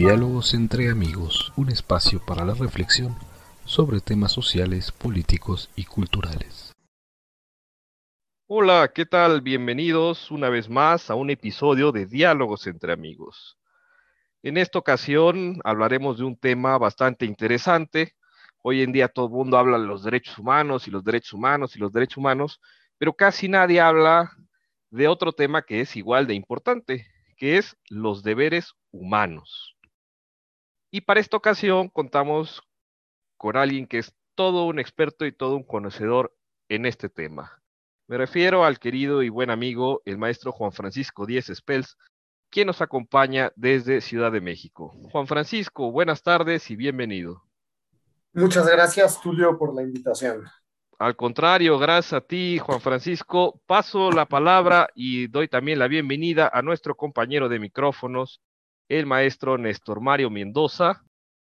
Diálogos 0.00 0.54
entre 0.54 0.90
amigos, 0.90 1.52
un 1.56 1.70
espacio 1.70 2.24
para 2.24 2.44
la 2.44 2.54
reflexión 2.54 3.16
sobre 3.64 3.98
temas 3.98 4.30
sociales, 4.30 4.92
políticos 4.92 5.70
y 5.74 5.86
culturales. 5.86 6.72
Hola, 8.46 8.92
¿qué 8.94 9.06
tal? 9.06 9.40
Bienvenidos 9.40 10.30
una 10.30 10.50
vez 10.50 10.68
más 10.68 11.10
a 11.10 11.16
un 11.16 11.30
episodio 11.30 11.90
de 11.90 12.06
Diálogos 12.06 12.68
entre 12.68 12.92
amigos. 12.92 13.58
En 14.44 14.56
esta 14.56 14.78
ocasión 14.78 15.58
hablaremos 15.64 16.18
de 16.18 16.26
un 16.26 16.36
tema 16.36 16.78
bastante 16.78 17.26
interesante. 17.26 18.14
Hoy 18.62 18.82
en 18.82 18.92
día 18.92 19.08
todo 19.08 19.26
el 19.26 19.32
mundo 19.32 19.58
habla 19.58 19.80
de 19.80 19.86
los 19.86 20.04
derechos 20.04 20.38
humanos 20.38 20.86
y 20.86 20.92
los 20.92 21.02
derechos 21.02 21.32
humanos 21.32 21.74
y 21.74 21.80
los 21.80 21.92
derechos 21.92 22.18
humanos, 22.18 22.60
pero 22.98 23.14
casi 23.14 23.48
nadie 23.48 23.80
habla 23.80 24.30
de 24.90 25.08
otro 25.08 25.32
tema 25.32 25.62
que 25.62 25.80
es 25.80 25.96
igual 25.96 26.28
de 26.28 26.34
importante, 26.34 27.08
que 27.36 27.58
es 27.58 27.76
los 27.88 28.22
deberes 28.22 28.74
humanos. 28.92 29.74
Y 30.90 31.02
para 31.02 31.20
esta 31.20 31.36
ocasión 31.36 31.88
contamos 31.88 32.62
con 33.36 33.56
alguien 33.56 33.86
que 33.86 33.98
es 33.98 34.14
todo 34.34 34.64
un 34.64 34.78
experto 34.78 35.26
y 35.26 35.32
todo 35.32 35.56
un 35.56 35.64
conocedor 35.64 36.34
en 36.68 36.86
este 36.86 37.08
tema. 37.08 37.62
Me 38.06 38.16
refiero 38.16 38.64
al 38.64 38.78
querido 38.78 39.22
y 39.22 39.28
buen 39.28 39.50
amigo, 39.50 40.00
el 40.06 40.16
maestro 40.16 40.50
Juan 40.50 40.72
Francisco 40.72 41.26
Díez 41.26 41.50
Spels, 41.52 41.98
quien 42.50 42.66
nos 42.66 42.80
acompaña 42.80 43.52
desde 43.54 44.00
Ciudad 44.00 44.32
de 44.32 44.40
México. 44.40 44.94
Juan 45.12 45.26
Francisco, 45.26 45.90
buenas 45.92 46.22
tardes 46.22 46.70
y 46.70 46.76
bienvenido. 46.76 47.42
Muchas 48.32 48.66
gracias, 48.66 49.20
Tulio, 49.20 49.58
por 49.58 49.74
la 49.74 49.82
invitación. 49.82 50.44
Al 50.98 51.16
contrario, 51.16 51.78
gracias 51.78 52.14
a 52.14 52.20
ti, 52.22 52.58
Juan 52.58 52.80
Francisco. 52.80 53.60
Paso 53.66 54.10
la 54.10 54.26
palabra 54.26 54.88
y 54.94 55.26
doy 55.28 55.48
también 55.48 55.78
la 55.78 55.86
bienvenida 55.86 56.50
a 56.52 56.62
nuestro 56.62 56.96
compañero 56.96 57.50
de 57.50 57.58
micrófonos, 57.58 58.40
el 58.88 59.06
maestro 59.06 59.58
Néstor 59.58 60.00
Mario 60.00 60.30
Mendoza, 60.30 61.02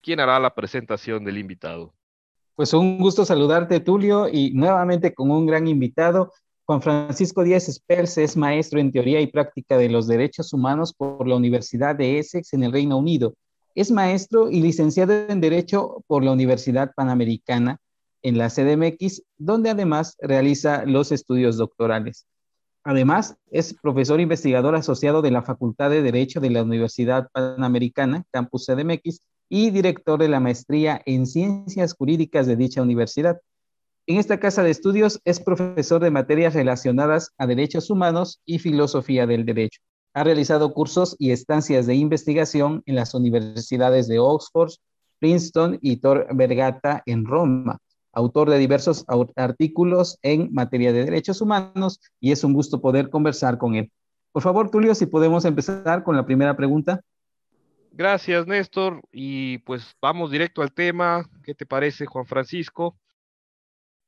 quien 0.01 0.19
hará 0.19 0.39
la 0.39 0.53
presentación 0.53 1.23
del 1.23 1.37
invitado. 1.37 1.93
Pues 2.55 2.73
un 2.73 2.99
gusto 2.99 3.23
saludarte, 3.23 3.79
Tulio, 3.79 4.27
y 4.27 4.51
nuevamente 4.51 5.13
con 5.13 5.31
un 5.31 5.45
gran 5.45 5.67
invitado. 5.67 6.33
Juan 6.65 6.81
Francisco 6.81 7.43
Díaz 7.43 7.65
Spels 7.71 8.17
es 8.17 8.35
maestro 8.35 8.79
en 8.79 8.91
teoría 8.91 9.21
y 9.21 9.27
práctica 9.27 9.77
de 9.77 9.89
los 9.89 10.07
derechos 10.07 10.53
humanos 10.53 10.93
por 10.93 11.27
la 11.27 11.35
Universidad 11.35 11.95
de 11.95 12.19
Essex 12.19 12.53
en 12.53 12.63
el 12.63 12.71
Reino 12.71 12.97
Unido. 12.97 13.33
Es 13.75 13.91
maestro 13.91 14.51
y 14.51 14.61
licenciado 14.61 15.13
en 15.29 15.41
Derecho 15.41 16.03
por 16.07 16.23
la 16.23 16.31
Universidad 16.31 16.91
Panamericana 16.95 17.79
en 18.21 18.37
la 18.37 18.49
CDMX, 18.49 19.23
donde 19.37 19.69
además 19.69 20.17
realiza 20.19 20.85
los 20.85 21.11
estudios 21.11 21.57
doctorales. 21.57 22.27
Además, 22.83 23.35
es 23.51 23.73
profesor 23.73 24.21
investigador 24.21 24.75
asociado 24.75 25.21
de 25.21 25.31
la 25.31 25.43
Facultad 25.43 25.89
de 25.89 26.01
Derecho 26.01 26.39
de 26.39 26.49
la 26.49 26.63
Universidad 26.63 27.27
Panamericana, 27.33 28.23
Campus 28.31 28.65
CDMX, 28.65 29.21
y 29.49 29.71
director 29.71 30.19
de 30.19 30.29
la 30.29 30.39
maestría 30.39 31.01
en 31.05 31.25
Ciencias 31.25 31.93
Jurídicas 31.93 32.47
de 32.47 32.55
dicha 32.55 32.81
universidad. 32.81 33.41
En 34.07 34.17
esta 34.17 34.39
casa 34.39 34.63
de 34.63 34.69
estudios 34.69 35.19
es 35.25 35.39
profesor 35.39 36.01
de 36.01 36.11
materias 36.11 36.53
relacionadas 36.53 37.31
a 37.37 37.47
derechos 37.47 37.89
humanos 37.89 38.41
y 38.45 38.59
filosofía 38.59 39.27
del 39.27 39.45
derecho. 39.45 39.81
Ha 40.13 40.23
realizado 40.23 40.73
cursos 40.73 41.15
y 41.19 41.31
estancias 41.31 41.85
de 41.85 41.95
investigación 41.95 42.81
en 42.85 42.95
las 42.95 43.13
universidades 43.13 44.07
de 44.07 44.19
Oxford, 44.19 44.71
Princeton 45.19 45.77
y 45.81 45.97
Tor 45.97 46.27
Vergata 46.33 47.03
en 47.05 47.25
Roma 47.25 47.79
autor 48.11 48.49
de 48.49 48.57
diversos 48.57 49.05
artículos 49.35 50.17
en 50.21 50.53
materia 50.53 50.91
de 50.93 51.05
derechos 51.05 51.41
humanos 51.41 51.99
y 52.19 52.31
es 52.31 52.43
un 52.43 52.53
gusto 52.53 52.81
poder 52.81 53.09
conversar 53.09 53.57
con 53.57 53.75
él. 53.75 53.91
Por 54.31 54.43
favor, 54.43 54.69
Tulio, 54.69 54.93
si 54.95 55.05
podemos 55.05 55.45
empezar 55.45 56.03
con 56.03 56.15
la 56.15 56.25
primera 56.25 56.55
pregunta. 56.55 57.01
Gracias, 57.91 58.47
Néstor. 58.47 59.01
Y 59.11 59.59
pues 59.59 59.95
vamos 60.01 60.31
directo 60.31 60.61
al 60.61 60.71
tema. 60.71 61.27
¿Qué 61.43 61.55
te 61.55 61.65
parece, 61.65 62.05
Juan 62.05 62.25
Francisco? 62.25 62.97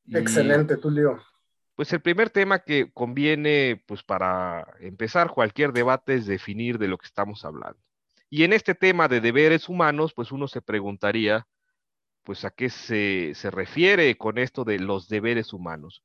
Excelente, 0.07 0.77
Tulio. 0.77 1.19
Pues 1.75 1.91
el 1.93 2.01
primer 2.01 2.29
tema 2.29 2.59
que 2.59 2.91
conviene, 2.91 3.83
pues 3.87 4.03
para 4.03 4.67
empezar 4.79 5.31
cualquier 5.31 5.73
debate 5.73 6.15
es 6.15 6.25
definir 6.25 6.77
de 6.77 6.87
lo 6.87 6.97
que 6.97 7.07
estamos 7.07 7.43
hablando. 7.43 7.79
Y 8.29 8.43
en 8.43 8.53
este 8.53 8.75
tema 8.75 9.07
de 9.07 9.19
deberes 9.19 9.67
humanos, 9.67 10.13
pues 10.13 10.31
uno 10.31 10.47
se 10.47 10.61
preguntaría, 10.61 11.47
pues 12.23 12.45
a 12.45 12.51
qué 12.51 12.69
se, 12.69 13.33
refiere 13.49 14.17
con 14.17 14.37
esto 14.37 14.63
de 14.63 14.79
los 14.79 15.07
deberes 15.07 15.53
humanos. 15.53 16.03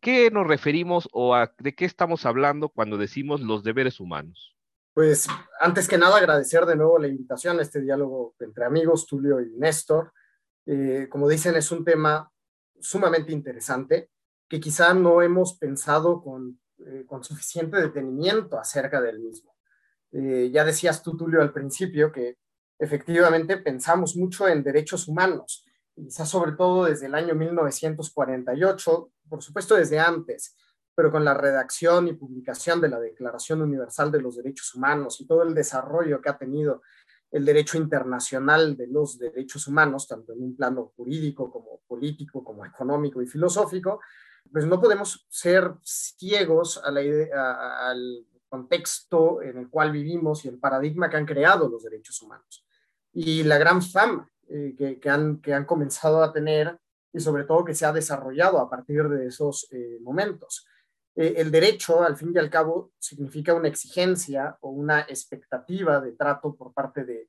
¿Qué 0.00 0.30
nos 0.30 0.46
referimos 0.46 1.08
o 1.12 1.36
de 1.58 1.74
qué 1.74 1.84
estamos 1.84 2.26
hablando 2.26 2.68
cuando 2.68 2.98
decimos 2.98 3.40
los 3.40 3.62
deberes 3.62 4.00
humanos? 4.00 4.56
Pues 4.92 5.26
antes 5.60 5.88
que 5.88 5.98
nada 5.98 6.18
agradecer 6.18 6.66
de 6.66 6.76
nuevo 6.76 6.98
la 6.98 7.08
invitación 7.08 7.58
a 7.58 7.62
este 7.62 7.80
diálogo 7.80 8.34
entre 8.40 8.64
amigos, 8.64 9.06
Tulio 9.06 9.40
y 9.40 9.50
Néstor. 9.56 10.12
Eh, 10.66 11.08
como 11.10 11.28
dicen, 11.28 11.56
es 11.56 11.70
un 11.70 11.84
tema 11.84 12.30
sumamente 12.80 13.32
interesante 13.32 14.10
que 14.48 14.60
quizá 14.60 14.94
no 14.94 15.22
hemos 15.22 15.56
pensado 15.58 16.22
con, 16.22 16.60
eh, 16.86 17.06
suficiente 17.22 17.80
detenimiento 17.80 18.58
acerca 18.58 19.00
del 19.00 19.20
mismo. 19.20 19.54
Eh, 20.12 20.50
ya 20.52 20.64
decías 20.64 21.02
tú, 21.02 21.16
Tulio, 21.16 21.40
al 21.40 21.52
principio 21.52 22.12
que 22.12 22.36
efectivamente 22.84 23.56
pensamos 23.56 24.16
mucho 24.16 24.46
en 24.46 24.62
derechos 24.62 25.08
humanos, 25.08 25.64
quizás 25.94 26.28
sobre 26.28 26.52
todo 26.52 26.84
desde 26.84 27.06
el 27.06 27.14
año 27.14 27.34
1948, 27.34 29.10
por 29.28 29.42
supuesto 29.42 29.74
desde 29.74 29.98
antes, 29.98 30.56
pero 30.94 31.10
con 31.10 31.24
la 31.24 31.34
redacción 31.34 32.08
y 32.08 32.12
publicación 32.12 32.80
de 32.80 32.88
la 32.88 33.00
Declaración 33.00 33.62
Universal 33.62 34.12
de 34.12 34.20
los 34.20 34.36
Derechos 34.36 34.74
Humanos 34.74 35.20
y 35.20 35.26
todo 35.26 35.42
el 35.42 35.54
desarrollo 35.54 36.20
que 36.20 36.28
ha 36.28 36.38
tenido 36.38 36.82
el 37.32 37.44
derecho 37.44 37.78
internacional 37.78 38.76
de 38.76 38.86
los 38.86 39.18
derechos 39.18 39.66
humanos, 39.66 40.06
tanto 40.06 40.32
en 40.34 40.42
un 40.42 40.54
plano 40.54 40.92
jurídico 40.94 41.50
como 41.50 41.80
político, 41.88 42.44
como 42.44 42.64
económico 42.64 43.20
y 43.20 43.26
filosófico, 43.26 44.00
pues 44.52 44.66
no 44.66 44.80
podemos 44.80 45.26
ser 45.28 45.74
ciegos 45.82 46.80
a 46.84 46.92
la 46.92 47.02
idea, 47.02 47.88
al 47.88 48.24
contexto 48.48 49.42
en 49.42 49.58
el 49.58 49.68
cual 49.68 49.90
vivimos 49.90 50.44
y 50.44 50.48
el 50.48 50.60
paradigma 50.60 51.10
que 51.10 51.16
han 51.16 51.26
creado 51.26 51.68
los 51.68 51.82
derechos 51.82 52.22
humanos 52.22 52.63
y 53.14 53.44
la 53.44 53.58
gran 53.58 53.80
fama 53.80 54.28
eh, 54.48 54.74
que, 54.76 54.98
que, 54.98 55.08
han, 55.08 55.40
que 55.40 55.54
han 55.54 55.64
comenzado 55.64 56.22
a 56.22 56.32
tener 56.32 56.76
y 57.12 57.20
sobre 57.20 57.44
todo 57.44 57.64
que 57.64 57.74
se 57.74 57.86
ha 57.86 57.92
desarrollado 57.92 58.58
a 58.58 58.68
partir 58.68 59.08
de 59.08 59.26
esos 59.28 59.68
eh, 59.70 59.98
momentos. 60.02 60.66
Eh, 61.14 61.34
el 61.36 61.52
derecho, 61.52 62.02
al 62.02 62.16
fin 62.16 62.32
y 62.34 62.38
al 62.38 62.50
cabo, 62.50 62.92
significa 62.98 63.54
una 63.54 63.68
exigencia 63.68 64.58
o 64.60 64.70
una 64.70 65.02
expectativa 65.02 66.00
de 66.00 66.12
trato 66.12 66.56
por 66.56 66.74
parte 66.74 67.04
de, 67.04 67.28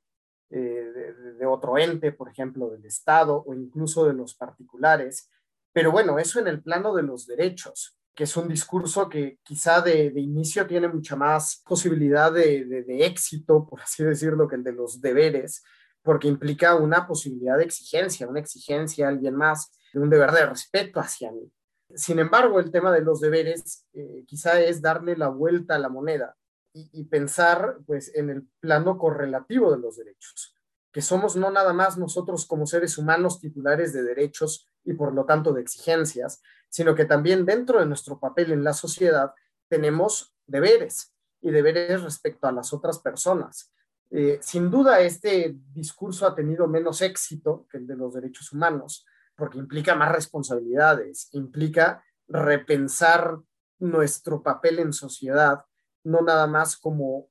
de, 0.50 1.14
de, 1.34 1.46
otro 1.46 1.78
ente, 1.78 2.12
por 2.12 2.28
ejemplo, 2.28 2.70
del 2.70 2.84
Estado 2.84 3.44
o 3.46 3.54
incluso 3.54 4.06
de 4.06 4.12
los 4.12 4.34
particulares. 4.34 5.30
Pero 5.72 5.92
bueno, 5.92 6.18
eso 6.18 6.40
en 6.40 6.48
el 6.48 6.62
plano 6.62 6.94
de 6.94 7.02
los 7.02 7.26
derechos 7.26 7.96
que 8.16 8.24
es 8.24 8.36
un 8.36 8.48
discurso 8.48 9.10
que 9.10 9.38
quizá 9.42 9.82
de, 9.82 10.06
inicio 10.16 10.66
tiene 10.66 10.88
mucha 10.88 11.16
más 11.16 11.62
posibilidad 11.66 12.32
de, 12.32 12.86
éxito, 13.04 13.66
por 13.66 13.82
así 13.82 14.02
decirlo, 14.02 14.48
que 14.48 14.56
el 14.56 14.64
de 14.64 14.72
los 14.72 15.02
deberes, 15.02 15.62
porque 16.06 16.28
implica 16.28 16.74
una 16.76 17.06
posibilidad 17.06 17.58
de 17.58 17.64
exigencia, 17.64 18.26
una 18.26 18.40
exigencia 18.40 19.04
a 19.04 19.10
alguien 19.10 19.36
más, 19.36 19.70
un 19.92 20.08
deber 20.08 20.30
de 20.30 20.46
respeto 20.46 21.00
hacia 21.00 21.30
mí. 21.30 21.52
Sin 21.94 22.18
embargo, 22.18 22.58
el 22.58 22.70
tema 22.70 22.90
de 22.90 23.02
los 23.02 23.20
deberes 23.20 23.84
eh, 23.92 24.24
quizá 24.26 24.58
es 24.60 24.80
darle 24.80 25.16
la 25.16 25.28
vuelta 25.28 25.74
a 25.74 25.78
la 25.78 25.90
moneda 25.90 26.34
y, 26.72 26.88
y 26.92 27.04
pensar 27.04 27.78
pues, 27.86 28.10
en 28.14 28.30
el 28.30 28.48
plano 28.60 28.96
correlativo 28.96 29.70
de 29.70 29.78
los 29.78 29.96
derechos 29.98 30.56
que 30.96 31.02
somos 31.02 31.36
no 31.36 31.50
nada 31.50 31.74
más 31.74 31.98
nosotros 31.98 32.46
como 32.46 32.66
seres 32.66 32.96
humanos 32.96 33.38
titulares 33.38 33.92
de 33.92 34.02
derechos 34.02 34.66
y 34.82 34.94
por 34.94 35.12
lo 35.12 35.26
tanto 35.26 35.52
de 35.52 35.60
exigencias, 35.60 36.40
sino 36.70 36.94
que 36.94 37.04
también 37.04 37.44
dentro 37.44 37.80
de 37.80 37.84
nuestro 37.84 38.18
papel 38.18 38.50
en 38.50 38.64
la 38.64 38.72
sociedad 38.72 39.34
tenemos 39.68 40.34
deberes 40.46 41.12
y 41.42 41.50
deberes 41.50 42.02
respecto 42.02 42.46
a 42.46 42.52
las 42.52 42.72
otras 42.72 42.98
personas. 42.98 43.70
Eh, 44.10 44.38
sin 44.40 44.70
duda, 44.70 45.00
este 45.00 45.56
discurso 45.72 46.26
ha 46.26 46.34
tenido 46.34 46.68
menos 46.68 47.02
éxito 47.02 47.66
que 47.70 47.78
el 47.78 47.86
de 47.86 47.96
los 47.96 48.14
derechos 48.14 48.52
humanos, 48.52 49.04
porque 49.34 49.58
implica 49.58 49.94
más 49.94 50.12
responsabilidades, 50.12 51.28
implica 51.32 52.04
repensar 52.28 53.38
nuestro 53.78 54.42
papel 54.42 54.78
en 54.78 54.92
sociedad, 54.92 55.64
no 56.04 56.22
nada 56.22 56.46
más 56.46 56.76
como 56.76 57.28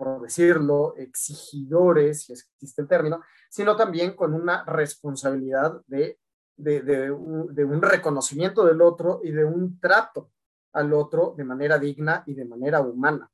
por 0.00 0.22
decirlo, 0.22 0.94
exigidores, 0.96 2.22
si 2.22 2.32
existe 2.32 2.80
el 2.80 2.88
término, 2.88 3.20
sino 3.50 3.76
también 3.76 4.16
con 4.16 4.32
una 4.32 4.64
responsabilidad 4.64 5.82
de, 5.88 6.18
de, 6.56 7.10
un, 7.10 7.82
reconocimiento 7.82 8.64
del 8.64 8.80
otro 8.80 9.20
y 9.22 9.30
de 9.30 9.44
un 9.44 9.78
trato 9.78 10.30
al 10.72 10.94
otro 10.94 11.34
de 11.36 11.44
manera 11.44 11.78
digna 11.78 12.22
y 12.24 12.32
de 12.32 12.46
manera 12.46 12.80
humana. 12.80 13.30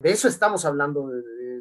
De 0.00 0.10
eso 0.10 0.26
estamos 0.26 0.64
hablando 0.64 1.06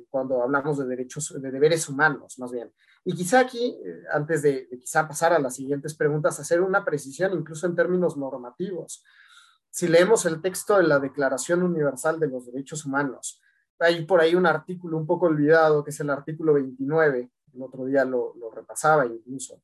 cuando 0.10 0.42
hablamos 0.42 0.78
de 0.78 0.86
derechos, 0.86 1.34
de 1.42 1.52
deberes 1.52 1.88
humanos, 1.90 2.38
más 2.40 2.52
bien. 2.52 2.72
Y 3.04 3.14
quizá 3.14 3.40
aquí, 3.40 3.78
eh, 3.84 4.04
antes 4.12 4.42
de, 4.42 4.68
quizá 4.80 5.08
pasar 5.08 5.34
a 5.34 5.40
las 5.40 5.56
siguientes 5.56 5.96
preguntas, 5.96 6.40
hacer 6.40 6.62
una 6.62 6.84
precisión 6.84 7.34
incluso 7.34 7.66
en 7.66 7.76
términos 7.76 8.18
normativos. 8.18 9.04
Si 9.70 9.88
leemos 9.88 10.26
el 10.26 10.42
texto 10.42 10.78
de 10.78 10.84
la 10.84 11.00
Declaración 11.00 11.64
Universal 11.64 12.20
de 12.20 12.28
los 12.28 12.46
Derechos 12.46 12.86
Humanos, 12.86 13.42
hay 13.80 14.06
por 14.06 14.22
ahí 14.22 14.36
un 14.36 14.46
artículo 14.46 14.98
un 14.98 15.06
poco 15.06 15.28
olvidado, 15.28 15.84
que 15.84 15.92
es 15.92 16.00
el 16.00 16.10
artículo 16.10 16.54
29, 16.54 17.32
el 17.54 17.62
otro 17.62 17.86
día 17.86 18.04
lo, 18.04 18.34
lo 18.36 18.50
repasaba 18.52 19.06
incluso, 19.06 19.62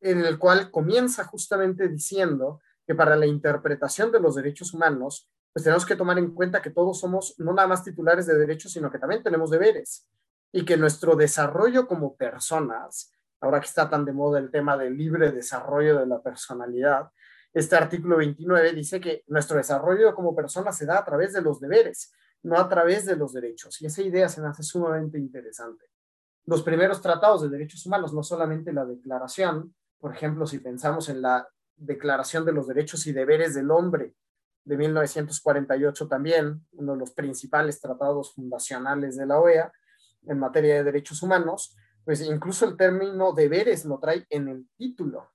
en 0.00 0.24
el 0.24 0.38
cual 0.38 0.70
comienza 0.70 1.24
justamente 1.24 1.88
diciendo 1.88 2.60
que 2.86 2.94
para 2.94 3.16
la 3.16 3.26
interpretación 3.26 4.12
de 4.12 4.20
los 4.20 4.36
derechos 4.36 4.72
humanos, 4.74 5.28
pues 5.56 5.64
tenemos 5.64 5.86
que 5.86 5.96
tomar 5.96 6.18
en 6.18 6.34
cuenta 6.34 6.60
que 6.60 6.68
todos 6.68 7.00
somos 7.00 7.34
no 7.38 7.54
nada 7.54 7.66
más 7.66 7.82
titulares 7.82 8.26
de 8.26 8.36
derechos, 8.36 8.72
sino 8.72 8.90
que 8.90 8.98
también 8.98 9.22
tenemos 9.22 9.50
deberes 9.50 10.06
y 10.52 10.66
que 10.66 10.76
nuestro 10.76 11.16
desarrollo 11.16 11.88
como 11.88 12.14
personas, 12.14 13.10
ahora 13.40 13.58
que 13.60 13.66
está 13.66 13.88
tan 13.88 14.04
de 14.04 14.12
moda 14.12 14.38
el 14.38 14.50
tema 14.50 14.76
del 14.76 14.98
libre 14.98 15.32
desarrollo 15.32 15.98
de 15.98 16.04
la 16.04 16.20
personalidad, 16.20 17.10
este 17.54 17.74
artículo 17.74 18.18
29 18.18 18.74
dice 18.74 19.00
que 19.00 19.24
nuestro 19.28 19.56
desarrollo 19.56 20.14
como 20.14 20.36
personas 20.36 20.76
se 20.76 20.84
da 20.84 20.98
a 20.98 21.04
través 21.06 21.32
de 21.32 21.40
los 21.40 21.58
deberes, 21.58 22.12
no 22.42 22.58
a 22.58 22.68
través 22.68 23.06
de 23.06 23.16
los 23.16 23.32
derechos. 23.32 23.80
Y 23.80 23.86
esa 23.86 24.02
idea 24.02 24.28
se 24.28 24.42
me 24.42 24.48
hace 24.48 24.62
sumamente 24.62 25.18
interesante. 25.18 25.86
Los 26.44 26.62
primeros 26.62 27.00
tratados 27.00 27.40
de 27.40 27.48
derechos 27.48 27.86
humanos, 27.86 28.12
no 28.12 28.22
solamente 28.22 28.74
la 28.74 28.84
declaración, 28.84 29.74
por 29.98 30.12
ejemplo, 30.14 30.46
si 30.46 30.58
pensamos 30.58 31.08
en 31.08 31.22
la 31.22 31.48
Declaración 31.78 32.44
de 32.44 32.52
los 32.52 32.66
Derechos 32.66 33.06
y 33.06 33.14
Deberes 33.14 33.54
del 33.54 33.70
Hombre 33.70 34.14
de 34.66 34.76
1948 34.76 36.08
también, 36.08 36.66
uno 36.72 36.92
de 36.92 36.98
los 36.98 37.12
principales 37.12 37.80
tratados 37.80 38.34
fundacionales 38.34 39.16
de 39.16 39.24
la 39.24 39.38
OEA 39.38 39.72
en 40.26 40.40
materia 40.40 40.74
de 40.74 40.84
derechos 40.84 41.22
humanos, 41.22 41.76
pues 42.04 42.20
incluso 42.20 42.66
el 42.66 42.76
término 42.76 43.32
deberes 43.32 43.84
lo 43.84 44.00
trae 44.00 44.26
en 44.28 44.48
el 44.48 44.68
título. 44.76 45.30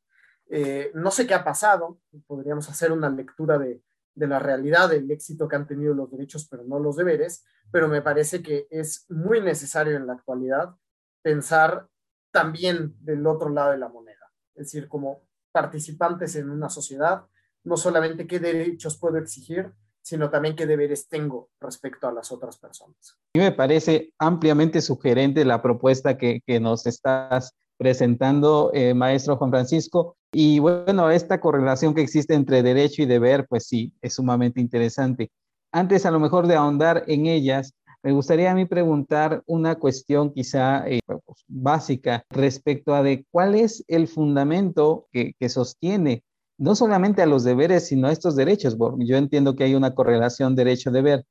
Eh, 0.50 0.92
no 0.96 1.12
sé 1.12 1.26
qué 1.26 1.34
ha 1.34 1.46
pasado, 1.46 2.00
podríamos 2.28 2.70
hacer 2.70 2.92
una 2.92 3.10
lectura 3.10 3.58
de, 3.58 3.82
la 4.16 4.38
realidad, 4.38 4.90
del 4.90 5.10
éxito 5.10 5.48
que 5.48 5.56
han 5.56 5.66
tenido 5.66 5.94
los 5.94 6.12
derechos, 6.12 6.46
pero 6.50 6.66
no 6.66 6.78
los 6.80 6.98
deberes, 6.98 7.46
pero 7.72 7.88
me 7.88 8.02
parece 8.02 8.44
que 8.44 8.68
es 8.70 9.06
muy 9.10 9.40
necesario 9.40 9.96
en 9.96 10.08
la 10.08 10.14
actualidad 10.14 10.76
pensar 11.22 11.88
también 12.32 12.96
del 13.00 13.26
otro 13.26 13.50
lado 13.50 13.72
de 13.72 13.78
la 13.78 13.88
moneda, 13.88 14.30
es 14.56 14.66
decir, 14.66 14.90
como 14.90 15.24
participantes 15.54 16.36
en 16.36 16.50
una 16.50 16.70
sociedad, 16.70 17.26
no 17.64 17.78
solamente 17.78 18.28
qué 18.28 18.40
derechos 18.40 18.98
puedo 18.98 19.18
exigir, 19.18 19.72
sino 20.02 20.30
también 20.30 20.56
qué 20.56 20.66
deberes 20.66 21.08
tengo 21.08 21.50
respecto 21.60 22.08
a 22.08 22.12
las 22.12 22.32
otras 22.32 22.58
personas. 22.58 23.18
A 23.36 23.38
mí 23.38 23.44
me 23.44 23.52
parece 23.52 24.14
ampliamente 24.18 24.82
sugerente 24.82 25.46
la 25.46 25.62
propuesta 25.62 26.18
que, 26.18 26.42
que 26.46 26.60
nos 26.60 26.88
estás 26.88 27.54
presentando, 27.78 28.70
eh, 28.76 28.94
maestro 28.94 29.38
Juan 29.38 29.50
Francisco. 29.50 30.16
Y 30.32 30.60
bueno, 30.60 31.10
esta 31.10 31.42
correlación 31.42 31.96
que 31.96 32.02
existe 32.02 32.36
entre 32.36 32.62
derecho 32.62 33.02
y 33.02 33.08
deber, 33.08 33.48
pues 33.48 33.66
sí, 33.66 33.92
es 34.02 34.14
sumamente 34.14 34.62
interesante. 34.62 35.32
Antes 35.72 36.06
a 36.06 36.12
lo 36.12 36.20
mejor 36.20 36.46
de 36.46 36.56
ahondar 36.56 37.04
en 37.08 37.26
ellas, 37.26 37.74
me 38.04 38.12
gustaría 38.12 38.52
a 38.52 38.56
mí 38.56 38.66
preguntar 38.66 39.42
una 39.46 39.76
cuestión 39.76 40.32
quizá 40.32 40.88
eh, 40.88 41.00
pues, 41.08 41.44
básica 41.48 42.24
respecto 42.30 42.94
a 42.94 43.02
de 43.04 43.26
cuál 43.32 43.56
es 43.56 43.84
el 43.88 44.08
fundamento 44.08 45.08
que, 45.12 45.34
sostiene 45.50 46.24
no 46.62 46.76
solamente 46.76 47.24
a 47.24 47.26
los 47.26 47.44
deberes, 47.44 47.88
sino 47.88 48.08
a 48.08 48.12
estos 48.12 48.36
derechos. 48.36 48.78
yo 49.00 49.18
entiendo 49.18 49.56
que 49.56 49.64
hay 49.64 49.74
una 49.74 49.96
correlación 49.96 50.56
derecho-deber 50.56 51.26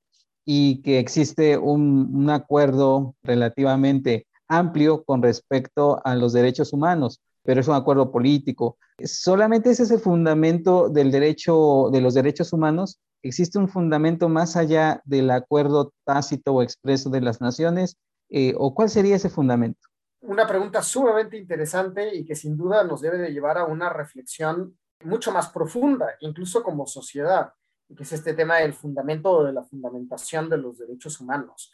y 0.44 0.82
que 0.82 0.98
existe 0.98 1.56
un, 1.56 2.10
un 2.12 2.30
acuerdo 2.30 3.14
relativamente 3.22 4.26
amplio 4.48 5.04
con 5.04 5.22
respecto 5.22 6.04
a 6.04 6.16
los 6.16 6.32
derechos 6.32 6.72
humanos, 6.72 7.20
pero 7.44 7.60
es 7.60 7.68
un 7.68 7.76
acuerdo 7.76 8.10
político. 8.10 8.76
Solamente 9.04 9.70
ese 9.70 9.84
es 9.84 9.92
el 9.92 10.00
fundamento 10.00 10.88
del 10.88 11.12
derecho, 11.12 11.90
de 11.92 12.00
los 12.00 12.14
derechos 12.14 12.52
humanos. 12.52 12.98
¿Existe 13.22 13.56
un 13.60 13.68
fundamento 13.68 14.28
más 14.28 14.56
allá 14.56 15.00
del 15.04 15.30
acuerdo 15.30 15.92
tácito 16.04 16.54
o 16.54 16.62
expreso 16.62 17.08
de 17.08 17.20
las 17.20 17.40
naciones? 17.40 17.96
Eh, 18.30 18.52
¿O 18.58 18.74
cuál 18.74 18.90
sería 18.90 19.14
ese 19.14 19.30
fundamento? 19.30 19.80
Una 20.22 20.44
pregunta 20.44 20.82
sumamente 20.82 21.38
interesante 21.38 22.16
y 22.16 22.24
que 22.24 22.34
sin 22.34 22.56
duda 22.56 22.82
nos 22.82 23.00
debe 23.00 23.18
de 23.18 23.32
llevar 23.32 23.58
a 23.58 23.64
una 23.66 23.90
reflexión 23.90 24.76
mucho 25.02 25.32
más 25.32 25.48
profunda, 25.50 26.16
incluso 26.20 26.62
como 26.62 26.86
sociedad, 26.86 27.52
que 27.96 28.02
es 28.02 28.12
este 28.12 28.34
tema 28.34 28.56
del 28.56 28.72
fundamento 28.72 29.44
de 29.44 29.52
la 29.52 29.64
fundamentación 29.64 30.48
de 30.48 30.58
los 30.58 30.78
derechos 30.78 31.20
humanos. 31.20 31.72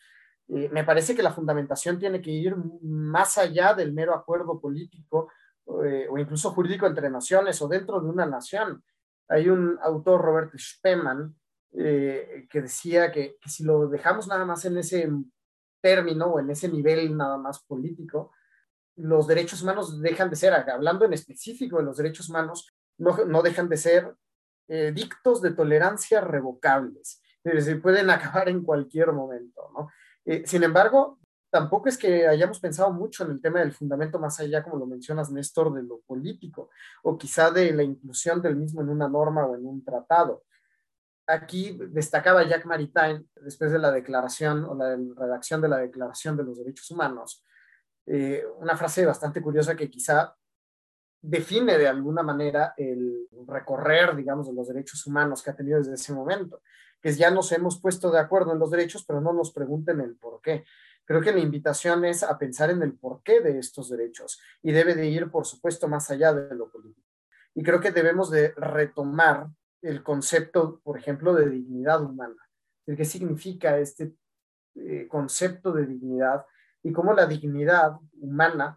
Eh, 0.48 0.68
me 0.72 0.84
parece 0.84 1.14
que 1.14 1.22
la 1.22 1.32
fundamentación 1.32 1.98
tiene 1.98 2.20
que 2.20 2.30
ir 2.30 2.56
más 2.82 3.36
allá 3.36 3.74
del 3.74 3.92
mero 3.92 4.14
acuerdo 4.14 4.60
político 4.60 5.30
eh, 5.84 6.06
o 6.08 6.18
incluso 6.18 6.52
jurídico 6.52 6.86
entre 6.86 7.10
naciones 7.10 7.60
o 7.60 7.68
dentro 7.68 8.00
de 8.00 8.08
una 8.08 8.26
nación. 8.26 8.82
Hay 9.28 9.48
un 9.48 9.78
autor, 9.82 10.22
Robert 10.22 10.52
Spemann, 10.56 11.34
eh, 11.72 12.46
que 12.48 12.62
decía 12.62 13.10
que, 13.10 13.36
que, 13.40 13.50
si 13.50 13.64
lo 13.64 13.88
dejamos 13.88 14.28
nada 14.28 14.44
más 14.44 14.64
en 14.64 14.78
ese 14.78 15.10
término 15.82 16.26
o 16.26 16.40
en 16.40 16.50
ese 16.50 16.68
nivel 16.68 17.16
nada 17.16 17.36
más 17.36 17.62
político, 17.64 18.32
los 18.96 19.26
derechos 19.26 19.62
humanos 19.62 20.00
dejan 20.00 20.30
de 20.30 20.36
ser, 20.36 20.54
hablando 20.54 21.04
en 21.04 21.12
específico 21.12 21.76
de 21.76 21.82
los 21.82 21.96
derechos 21.96 22.30
humanos, 22.30 22.75
no, 22.98 23.24
no 23.24 23.42
dejan 23.42 23.68
de 23.68 23.76
ser 23.76 24.14
dictos 24.92 25.42
de 25.42 25.52
tolerancia 25.52 26.20
revocables. 26.20 27.22
Se 27.44 27.76
pueden 27.76 28.10
acabar 28.10 28.48
en 28.48 28.62
cualquier 28.64 29.12
momento, 29.12 29.70
¿no? 29.72 29.88
Eh, 30.26 30.42
sin 30.44 30.64
embargo, 30.64 31.20
tampoco 31.50 31.88
es 31.88 31.96
que 31.96 32.26
hayamos 32.26 32.58
pensado 32.58 32.92
mucho 32.92 33.24
en 33.24 33.30
el 33.30 33.40
tema 33.40 33.60
del 33.60 33.72
fundamento 33.72 34.18
más 34.18 34.38
allá, 34.40 34.62
como 34.62 34.76
lo 34.76 34.86
mencionas, 34.86 35.30
Néstor, 35.30 35.72
de 35.72 35.84
lo 35.84 36.00
político, 36.00 36.70
o 37.04 37.16
quizá 37.16 37.50
de 37.52 37.72
la 37.72 37.84
inclusión 37.84 38.42
del 38.42 38.56
mismo 38.56 38.82
en 38.82 38.88
una 38.88 39.08
norma 39.08 39.46
o 39.46 39.54
en 39.54 39.64
un 39.64 39.84
tratado. 39.84 40.42
Aquí 41.28 41.78
destacaba 41.90 42.42
Jack 42.44 42.66
Maritain, 42.66 43.28
después 43.36 43.70
de 43.70 43.78
la 43.78 43.92
declaración 43.92 44.64
o 44.64 44.74
la 44.74 44.96
redacción 45.16 45.60
de 45.60 45.68
la 45.68 45.78
Declaración 45.78 46.36
de 46.36 46.44
los 46.44 46.58
Derechos 46.58 46.90
Humanos, 46.90 47.44
eh, 48.06 48.44
una 48.58 48.76
frase 48.76 49.06
bastante 49.06 49.40
curiosa 49.40 49.76
que 49.76 49.90
quizá 49.90 50.36
define 51.28 51.76
de 51.78 51.88
alguna 51.88 52.22
manera 52.22 52.74
el 52.76 53.28
recorrer, 53.46 54.14
digamos, 54.14 54.46
de 54.46 54.54
los 54.54 54.68
derechos 54.68 55.06
humanos 55.06 55.42
que 55.42 55.50
ha 55.50 55.56
tenido 55.56 55.78
desde 55.78 55.94
ese 55.94 56.12
momento 56.12 56.60
que 57.00 57.12
ya 57.12 57.30
nos 57.30 57.52
hemos 57.52 57.80
puesto 57.80 58.10
de 58.10 58.18
acuerdo 58.18 58.52
en 58.52 58.58
los 58.58 58.70
derechos, 58.70 59.04
pero 59.06 59.20
no 59.20 59.32
nos 59.32 59.52
pregunten 59.52 60.00
el 60.00 60.16
por 60.16 60.40
qué. 60.40 60.64
Creo 61.04 61.20
que 61.20 61.32
la 61.32 61.38
invitación 61.38 62.04
es 62.04 62.22
a 62.22 62.36
pensar 62.36 62.70
en 62.70 62.82
el 62.82 62.94
porqué 62.94 63.40
de 63.40 63.58
estos 63.58 63.90
derechos 63.90 64.40
y 64.62 64.72
debe 64.72 64.94
de 64.94 65.06
ir, 65.06 65.30
por 65.30 65.46
supuesto, 65.46 65.86
más 65.88 66.10
allá 66.10 66.32
de 66.34 66.54
lo 66.54 66.68
político. 66.70 67.06
Y 67.54 67.62
creo 67.62 67.80
que 67.80 67.92
debemos 67.92 68.30
de 68.30 68.52
retomar 68.56 69.46
el 69.82 70.02
concepto, 70.02 70.80
por 70.82 70.98
ejemplo, 70.98 71.32
de 71.32 71.48
dignidad 71.48 72.02
humana. 72.02 72.42
¿Qué 72.84 73.04
significa 73.04 73.78
este 73.78 74.14
eh, 74.74 75.06
concepto 75.08 75.72
de 75.72 75.86
dignidad 75.86 76.44
y 76.82 76.92
cómo 76.92 77.14
la 77.14 77.26
dignidad 77.26 77.96
humana 78.20 78.76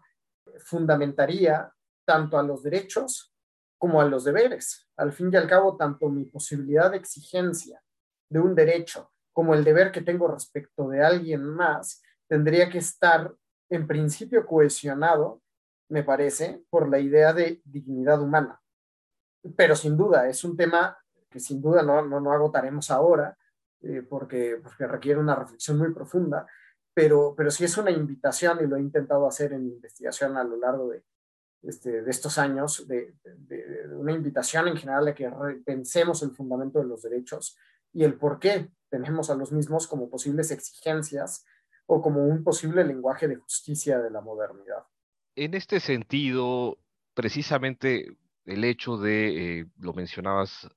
fundamentaría 0.58 1.72
tanto 2.10 2.36
a 2.40 2.42
los 2.42 2.64
derechos 2.64 3.32
como 3.78 4.00
a 4.00 4.04
los 4.04 4.24
deberes? 4.24 4.88
Al 4.96 5.12
fin 5.12 5.30
y 5.32 5.36
al 5.36 5.46
cabo, 5.46 5.76
tanto 5.76 6.08
mi 6.08 6.24
posibilidad 6.24 6.90
de 6.90 6.96
exigencia 6.96 7.80
de 8.28 8.40
un 8.40 8.56
derecho 8.56 9.12
como 9.32 9.54
el 9.54 9.62
deber 9.62 9.92
que 9.92 10.00
tengo 10.00 10.26
respecto 10.26 10.88
de 10.88 11.04
alguien 11.04 11.44
más, 11.44 12.02
tendría 12.26 12.68
que 12.68 12.78
estar 12.78 13.32
en 13.68 13.86
principio 13.86 14.44
cohesionado, 14.44 15.40
me 15.88 16.02
parece, 16.02 16.64
por 16.68 16.88
la 16.88 16.98
idea 16.98 17.32
de 17.32 17.62
dignidad 17.64 18.20
humana. 18.20 18.60
Pero 19.56 19.76
sin 19.76 19.96
duda, 19.96 20.28
es 20.28 20.42
un 20.42 20.56
tema 20.56 20.98
que 21.30 21.38
sin 21.38 21.62
duda 21.62 21.84
no, 21.84 22.02
no, 22.02 22.32
agotaremos 22.32 22.90
ahora, 22.90 23.38
eh, 23.82 24.02
porque, 24.02 24.58
porque 24.60 24.88
requiere 24.88 25.20
una 25.20 25.36
reflexión 25.36 25.78
muy 25.78 25.94
profunda, 25.94 26.44
pero, 26.92 27.34
pero 27.36 27.52
sí 27.52 27.64
es 27.64 27.78
una 27.78 27.92
invitación, 27.92 28.58
y 28.64 28.66
lo 28.66 28.74
he 28.74 28.80
intentado 28.80 29.28
hacer 29.28 29.52
en 29.52 29.68
investigación 29.68 30.36
a 30.36 30.42
lo 30.42 30.56
largo 30.56 30.88
de, 30.88 31.04
este, 31.62 32.02
de 32.02 32.10
estos 32.10 32.38
años, 32.38 32.86
de, 32.88 33.14
una 33.92 34.12
invitación 34.12 34.68
en 34.68 34.76
general 34.76 35.08
a 35.08 35.14
que 35.14 35.30
pensemos 35.64 36.22
el 36.22 36.30
fundamento 36.30 36.78
de 36.78 36.86
los 36.86 37.02
derechos 37.02 37.56
y 37.92 38.04
el 38.04 38.14
por 38.14 38.38
qué 38.38 38.70
tenemos 38.88 39.30
a 39.30 39.34
los 39.34 39.52
mismos 39.52 39.86
como 39.86 40.08
posibles 40.08 40.50
exigencias 40.50 41.44
o 41.86 42.00
como 42.00 42.24
un 42.24 42.42
posible 42.42 42.84
lenguaje 42.84 43.28
de 43.28 43.36
justicia 43.36 43.98
de 43.98 44.10
la 44.10 44.20
modernidad. 44.20 44.84
En 45.36 45.54
este 45.54 45.80
sentido, 45.80 46.78
precisamente 47.14 48.16
el 48.46 48.64
hecho 48.64 48.96
de, 48.96 49.60
eh, 49.60 49.66
lo 49.78 49.92
mencionabas 49.92 50.68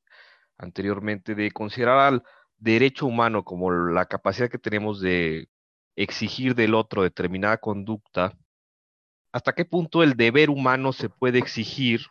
anteriormente, 0.57 1.35
de 1.35 1.51
considerar 1.51 1.99
al 1.99 2.23
derecho 2.57 3.05
humano 3.05 3.43
como 3.43 3.71
la 3.71 4.05
capacidad 4.05 4.49
que 4.49 4.57
tenemos 4.57 5.01
de 5.01 5.49
exigir 5.95 6.55
del 6.55 6.75
otro 6.75 7.03
determinada 7.03 7.57
conducta, 7.57 8.37
¿hasta 9.33 9.51
qué 9.51 9.65
punto 9.65 10.03
el 10.03 10.13
deber 10.15 10.49
humano 10.49 10.93
se 10.93 11.09
puede 11.09 11.39
exigir? 11.39 12.05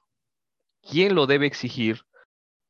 ¿Quién 0.82 1.14
lo 1.14 1.26
debe 1.26 1.46
exigir? 1.46 2.04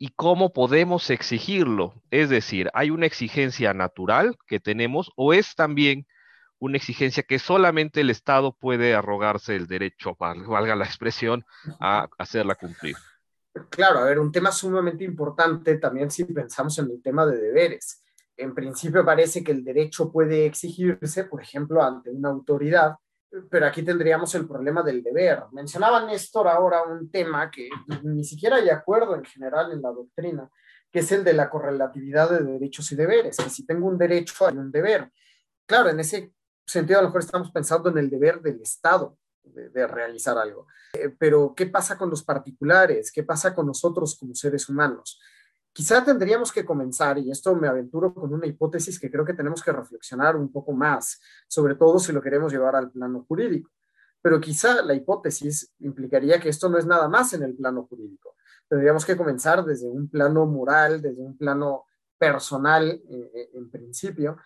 y 0.02 0.08
cómo 0.16 0.52
podemos 0.52 1.10
exigirlo. 1.10 1.94
Es 2.10 2.28
decir, 2.28 2.68
¿hay 2.74 2.90
una 2.90 3.06
exigencia 3.06 3.72
natural 3.72 4.36
que 4.48 4.58
tenemos 4.58 5.12
o 5.14 5.32
es 5.32 5.54
también 5.54 6.08
una 6.58 6.76
exigencia 6.76 7.22
que 7.22 7.38
solamente 7.38 8.00
el 8.00 8.10
Estado 8.10 8.52
puede 8.52 8.96
arrogarse 8.96 9.54
el 9.54 9.68
derecho, 9.68 10.16
valga 10.18 10.74
la 10.74 10.86
expresión, 10.86 11.44
a 11.78 12.08
hacerla 12.18 12.56
cumplir? 12.56 12.96
Claro, 13.70 14.00
a 14.00 14.04
ver, 14.06 14.18
un 14.18 14.32
tema 14.32 14.50
sumamente 14.50 15.04
importante 15.04 15.76
también 15.76 16.10
si 16.10 16.24
pensamos 16.24 16.76
en 16.80 16.90
el 16.90 17.00
tema 17.00 17.24
de 17.24 17.40
deberes. 17.40 18.02
en 18.36 18.56
principio 18.56 19.04
parece 19.04 19.44
que 19.44 19.52
el 19.52 19.62
derecho 19.62 20.10
puede 20.10 20.46
exigirse, 20.46 21.22
por 21.26 21.42
ejemplo, 21.42 21.80
ante 21.80 22.10
una 22.10 22.30
autoridad, 22.30 22.96
pero 23.50 23.66
aquí 23.66 23.82
tendríamos 23.82 24.34
el 24.34 24.46
problema 24.46 24.82
del 24.82 25.02
deber. 25.02 25.44
Mencionaba 25.52 26.04
Néstor 26.04 26.48
ahora 26.48 26.82
un 26.82 27.10
tema 27.10 27.50
que 27.50 27.68
ni 28.02 28.24
siquiera 28.24 28.56
hay 28.56 28.68
acuerdo 28.68 29.14
en 29.14 29.24
general 29.24 29.72
en 29.72 29.80
la 29.80 29.90
doctrina, 29.90 30.50
que 30.90 30.98
es 30.98 31.12
el 31.12 31.24
de 31.24 31.32
la 31.32 31.48
correlatividad 31.48 32.30
de 32.30 32.42
derechos 32.42 32.90
y 32.92 32.96
deberes, 32.96 33.36
que 33.38 33.48
si 33.48 33.64
tengo 33.64 33.86
un 33.86 33.96
derecho 33.96 34.46
hay 34.46 34.56
un 34.56 34.70
deber. 34.70 35.10
Claro, 35.66 35.88
en 35.88 36.00
ese 36.00 36.34
sentido 36.66 36.98
a 36.98 37.02
lo 37.02 37.08
mejor 37.08 37.22
estamos 37.22 37.50
pensando 37.50 37.88
en 37.88 37.98
el 37.98 38.10
deber 38.10 38.40
del 38.42 38.60
Estado 38.60 39.16
de, 39.42 39.86
realizar 39.86 40.36
algo. 40.38 40.66
Eh, 40.92 41.08
pero, 41.18 41.54
¿qué 41.56 41.66
pasa 41.66 41.96
con 41.96 42.10
los 42.10 42.22
particulares? 42.22 43.10
¿Qué 43.10 43.22
pasa 43.22 43.54
con 43.54 43.66
nosotros 43.66 44.16
como 44.16 44.34
seres 44.34 44.68
humanos? 44.68 45.20
Quizá 45.74 46.04
tendríamos 46.04 46.52
que 46.52 46.66
comenzar, 46.66 47.16
y 47.18 47.30
esto 47.30 47.54
me 47.56 47.66
aventuro 47.66 48.12
con 48.12 48.32
una 48.34 48.46
hipótesis 48.46 49.00
que 49.00 49.10
creo 49.10 49.24
que 49.24 49.32
tenemos 49.32 49.62
que 49.62 49.72
reflexionar 49.72 50.36
un 50.36 50.52
poco 50.52 50.72
más, 50.72 51.18
sobre 51.48 51.76
todo 51.76 51.98
si 51.98 52.12
lo 52.12 52.20
queremos 52.20 52.52
llevar 52.52 52.76
al 52.76 52.90
plano 52.90 53.24
jurídico. 53.26 53.70
Pero 54.20 54.38
quizá 54.38 54.82
la 54.82 54.94
hipótesis 54.94 55.72
implicaría 55.78 56.38
que 56.38 56.50
esto 56.50 56.68
no 56.68 56.76
es 56.76 56.84
nada 56.84 57.08
más 57.08 57.32
en 57.32 57.42
el 57.42 57.54
plano 57.54 57.86
jurídico. 57.86 58.36
Tendríamos 58.68 59.06
que 59.06 59.16
comenzar 59.16 59.64
desde 59.64 59.88
un 59.88 60.10
plano 60.10 60.44
moral, 60.44 61.00
desde 61.00 61.22
un 61.22 61.38
plano 61.38 61.86
personal 62.18 62.90
eh, 62.90 63.30
eh, 63.34 63.50
en 63.54 63.70
principio, 63.70 64.36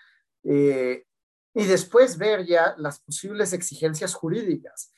eh, 0.45 1.07
y 1.55 1.65
después 1.65 2.17
ver 2.19 2.47
ya 2.47 2.77
las 2.79 3.01
posibles 3.01 3.53
exigencias 3.53 4.15
jurídicas. 4.15 4.93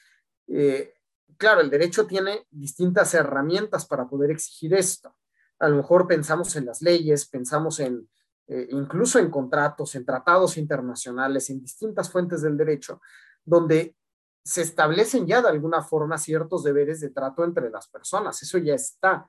claro, 1.39 1.61
el 1.61 1.71
derecho 1.71 2.07
tiene 2.07 2.47
distintas 2.51 3.15
herramientas 3.15 3.87
para 3.87 4.07
poder 4.09 4.31
exigir 4.31 4.75
esto 4.75 5.15
a 5.59 5.69
lo 5.69 5.77
mejor 5.77 6.07
pensamos 6.07 6.55
en 6.57 6.67
las 6.67 6.83
leyes, 6.83 7.27
pensamos 7.27 7.81
en 7.81 8.09
eh, 8.51 8.67
incluso 8.71 9.19
en 9.19 9.31
contratos, 9.31 9.95
en 9.95 10.07
tratados 10.07 10.57
internacionales, 10.57 11.51
en 11.51 11.61
distintas 11.61 12.11
fuentes 12.11 12.41
del 12.41 12.57
derecho, 12.57 13.03
donde 13.45 13.95
se 14.43 14.63
establecen 14.63 15.27
ya 15.27 15.43
de 15.43 15.51
alguna 15.51 15.83
forma 15.83 16.17
ciertos 16.17 16.65
deberes 16.65 17.01
de 17.01 17.11
trato 17.11 17.45
entre 17.45 17.69
las 17.69 17.89
personas. 17.89 18.43
Eso 18.43 18.57
ya 18.57 18.75
está. 18.75 19.29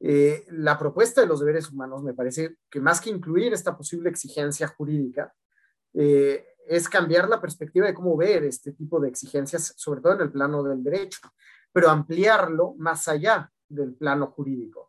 Eh, 0.00 0.44
la 0.50 0.76
propuesta 0.76 1.20
de 1.20 1.28
los 1.28 1.38
deberes 1.38 1.70
humanos 1.70 2.02
me 2.02 2.12
parece 2.12 2.56
que 2.68 2.80
más 2.80 3.00
que 3.00 3.10
incluir 3.10 3.52
esta 3.52 3.76
posible 3.76 4.10
exigencia 4.10 4.66
jurídica, 4.66 5.32
eh, 5.94 6.44
es 6.66 6.88
cambiar 6.88 7.28
la 7.28 7.40
perspectiva 7.40 7.86
de 7.86 7.94
cómo 7.94 8.16
ver 8.16 8.42
este 8.42 8.72
tipo 8.72 8.98
de 8.98 9.08
exigencias, 9.08 9.74
sobre 9.76 10.00
todo 10.00 10.14
en 10.14 10.22
el 10.22 10.32
plano 10.32 10.64
del 10.64 10.82
derecho, 10.82 11.20
pero 11.72 11.88
ampliarlo 11.88 12.74
más 12.78 13.06
allá 13.06 13.48
del 13.68 13.94
plano 13.94 14.26
jurídico 14.26 14.85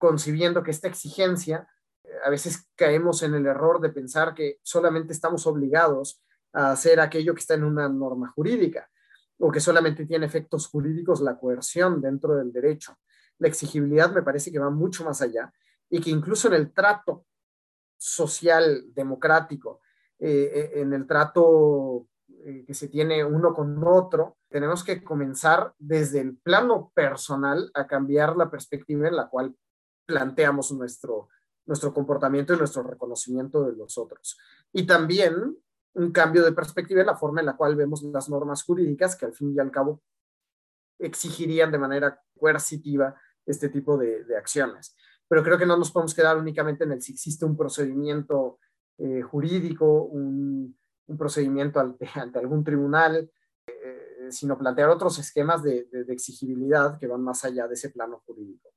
concibiendo 0.00 0.62
que 0.62 0.70
esta 0.70 0.88
exigencia, 0.88 1.68
eh, 2.02 2.08
a 2.24 2.30
veces 2.30 2.66
caemos 2.74 3.22
en 3.22 3.34
el 3.34 3.44
error 3.44 3.82
de 3.82 3.90
pensar 3.90 4.34
que 4.34 4.58
solamente 4.62 5.12
estamos 5.12 5.46
obligados 5.46 6.22
a 6.54 6.72
hacer 6.72 6.98
aquello 7.00 7.34
que 7.34 7.40
está 7.40 7.52
en 7.52 7.64
una 7.64 7.86
norma 7.86 8.28
jurídica 8.30 8.88
o 9.38 9.52
que 9.52 9.60
solamente 9.60 10.06
tiene 10.06 10.24
efectos 10.24 10.68
jurídicos 10.68 11.20
la 11.20 11.38
coerción 11.38 12.00
dentro 12.00 12.34
del 12.34 12.50
derecho. 12.50 12.96
La 13.38 13.48
exigibilidad 13.48 14.10
me 14.10 14.22
parece 14.22 14.50
que 14.50 14.58
va 14.58 14.70
mucho 14.70 15.04
más 15.04 15.20
allá 15.20 15.52
y 15.90 16.00
que 16.00 16.08
incluso 16.08 16.48
en 16.48 16.54
el 16.54 16.72
trato 16.72 17.26
social, 17.98 18.86
democrático, 18.94 19.82
eh, 20.18 20.50
eh, 20.54 20.80
en 20.80 20.94
el 20.94 21.06
trato 21.06 22.06
que 22.66 22.72
se 22.72 22.88
tiene 22.88 23.22
uno 23.22 23.52
con 23.52 23.86
otro, 23.86 24.38
tenemos 24.48 24.82
que 24.82 25.04
comenzar 25.04 25.74
desde 25.78 26.20
el 26.20 26.38
plano 26.38 26.90
personal 26.94 27.70
a 27.74 27.86
cambiar 27.86 28.34
la 28.34 28.50
perspectiva 28.50 29.08
en 29.08 29.16
la 29.16 29.28
cual 29.28 29.54
planteamos 30.10 30.72
nuestro, 30.72 31.28
nuestro 31.66 31.94
comportamiento 31.94 32.52
y 32.52 32.58
nuestro 32.58 32.82
reconocimiento 32.82 33.64
de 33.64 33.76
los 33.76 33.96
otros. 33.96 34.36
Y 34.72 34.86
también 34.86 35.56
un 35.94 36.10
cambio 36.10 36.44
de 36.44 36.52
perspectiva 36.52 37.00
en 37.00 37.06
la 37.06 37.16
forma 37.16 37.40
en 37.40 37.46
la 37.46 37.56
cual 37.56 37.76
vemos 37.76 38.02
las 38.02 38.28
normas 38.28 38.64
jurídicas 38.64 39.14
que 39.14 39.26
al 39.26 39.32
fin 39.32 39.54
y 39.54 39.60
al 39.60 39.70
cabo 39.70 40.02
exigirían 40.98 41.70
de 41.70 41.78
manera 41.78 42.20
coercitiva 42.36 43.14
este 43.46 43.68
tipo 43.68 43.96
de, 43.96 44.24
acciones. 44.36 44.96
Pero 45.28 45.44
creo 45.44 45.58
que 45.58 45.66
no 45.66 45.76
nos 45.76 45.92
podemos 45.92 46.12
quedar 46.12 46.36
únicamente 46.36 46.84
en 46.84 46.92
el 46.92 47.02
si 47.02 47.12
existe 47.12 47.44
un 47.44 47.56
procedimiento 47.56 48.58
eh, 48.98 49.22
jurídico, 49.22 50.04
un, 50.04 50.76
procedimiento 51.16 51.80
ante, 52.14 52.38
algún 52.38 52.64
tribunal, 52.64 53.30
eh, 53.66 54.28
sino 54.30 54.58
plantear 54.58 54.88
otros 54.90 55.18
esquemas 55.18 55.62
de 55.62 55.86
exigibilidad 56.08 56.98
que 56.98 57.06
van 57.06 57.22
más 57.22 57.44
allá 57.44 57.68
de 57.68 57.74
ese 57.74 57.90
plano 57.90 58.22
jurídico. 58.26 58.70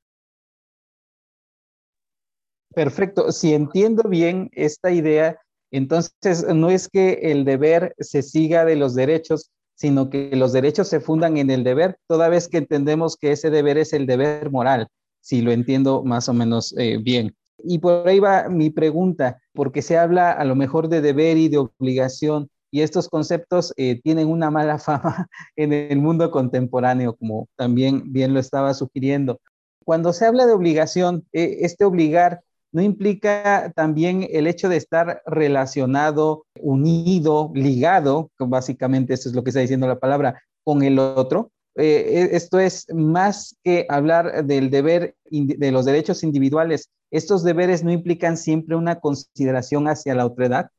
Perfecto. 2.75 3.31
Si 3.31 3.53
entiendo 3.53 4.03
bien 4.09 4.49
esta 4.53 4.91
idea, 4.91 5.37
entonces 5.71 6.45
no 6.53 6.69
es 6.69 6.87
que 6.87 7.19
el 7.23 7.45
deber 7.45 7.93
se 7.99 8.21
siga 8.21 8.65
de 8.65 8.75
los 8.75 8.95
derechos, 8.95 9.51
sino 9.75 10.09
que 10.09 10.35
los 10.35 10.53
derechos 10.53 10.87
se 10.87 10.99
fundan 10.99 11.37
en 11.37 11.49
el 11.49 11.63
deber, 11.63 11.97
toda 12.07 12.29
vez 12.29 12.47
que 12.47 12.57
entendemos 12.57 13.17
que 13.17 13.31
ese 13.31 13.49
deber 13.49 13.77
es 13.77 13.93
el 13.93 14.05
deber 14.05 14.51
moral, 14.51 14.87
si 15.19 15.41
lo 15.41 15.51
entiendo 15.51 16.03
más 16.03 16.29
o 16.29 16.33
menos 16.33 16.75
eh, 16.77 16.97
bien. 17.01 17.35
Y 17.57 17.79
por 17.79 18.07
ahí 18.07 18.19
va 18.19 18.49
mi 18.49 18.69
pregunta, 18.69 19.39
porque 19.53 19.81
se 19.81 19.97
habla 19.97 20.31
a 20.31 20.45
lo 20.45 20.55
mejor 20.55 20.89
de 20.89 21.01
deber 21.01 21.37
y 21.37 21.49
de 21.49 21.57
obligación, 21.57 22.49
y 22.71 22.81
estos 22.81 23.07
conceptos 23.07 23.73
eh, 23.77 24.01
tienen 24.01 24.27
una 24.27 24.49
mala 24.51 24.77
fama 24.79 25.27
en 25.55 25.73
el 25.73 25.99
mundo 25.99 26.31
contemporáneo, 26.31 27.15
como 27.15 27.47
también 27.55 28.11
bien 28.11 28.33
lo 28.33 28.39
estaba 28.39 28.73
sugiriendo. 28.73 29.39
Cuando 29.85 30.13
se 30.13 30.25
habla 30.25 30.45
de 30.45 30.53
obligación, 30.53 31.25
eh, 31.33 31.57
este 31.61 31.83
obligar 31.85 32.41
no 32.73 32.81
implica 32.81 33.71
también 33.75 34.27
el 34.29 34.47
hecho 34.47 34.67
de 34.67 34.77
estar 34.77 35.21
relacionado, 35.25 36.45
unido, 36.59 37.51
ligado, 37.53 38.31
básicamente 38.39 39.13
eso 39.13 39.29
es 39.29 39.35
lo 39.35 39.43
que 39.43 39.51
está 39.51 39.59
diciendo 39.59 39.87
la 39.87 39.99
palabra, 39.99 40.41
con 40.63 40.83
el 40.83 40.97
otro. 40.97 41.51
Eh, 41.75 42.29
e, 42.31 42.35
esto 42.35 42.59
es 42.59 42.87
más 42.93 43.55
que 43.63 43.85
hablar 43.89 44.45
del 44.45 44.71
deber, 44.71 45.15
de 45.29 45.71
los 45.71 45.85
derechos 45.85 46.23
individuales. 46.23 46.89
Estos 47.11 47.43
deberes 47.43 47.83
no 47.83 47.91
implican 47.91 48.37
siempre 48.37 48.75
una 48.75 48.99
consideración 48.99 49.87
hacia 49.87 50.15
la 50.15 50.25
otredad. 50.25 50.71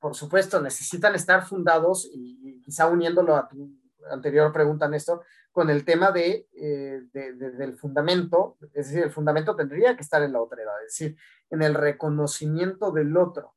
Por 0.00 0.14
supuesto, 0.14 0.60
necesitan 0.60 1.14
estar 1.14 1.46
fundados 1.46 2.08
y 2.12 2.60
quizá 2.60 2.86
uniéndolo 2.86 3.34
a 3.36 3.48
tu 3.48 3.72
anterior 4.10 4.52
pregunta, 4.52 4.88
Néstor, 4.88 5.22
con 5.52 5.70
el 5.70 5.84
tema 5.84 6.12
de, 6.12 6.48
eh, 6.52 7.02
del 7.12 7.76
fundamento, 7.76 8.56
es 8.72 8.88
decir, 8.88 9.02
el 9.04 9.10
fundamento 9.10 9.56
tendría 9.56 9.96
que 9.96 10.02
estar 10.02 10.22
en 10.22 10.32
la 10.32 10.40
otra 10.40 10.62
edad, 10.62 10.82
es 10.86 10.98
decir, 10.98 11.16
en 11.50 11.62
el 11.62 11.74
reconocimiento 11.74 12.92
del 12.92 13.16
otro. 13.16 13.54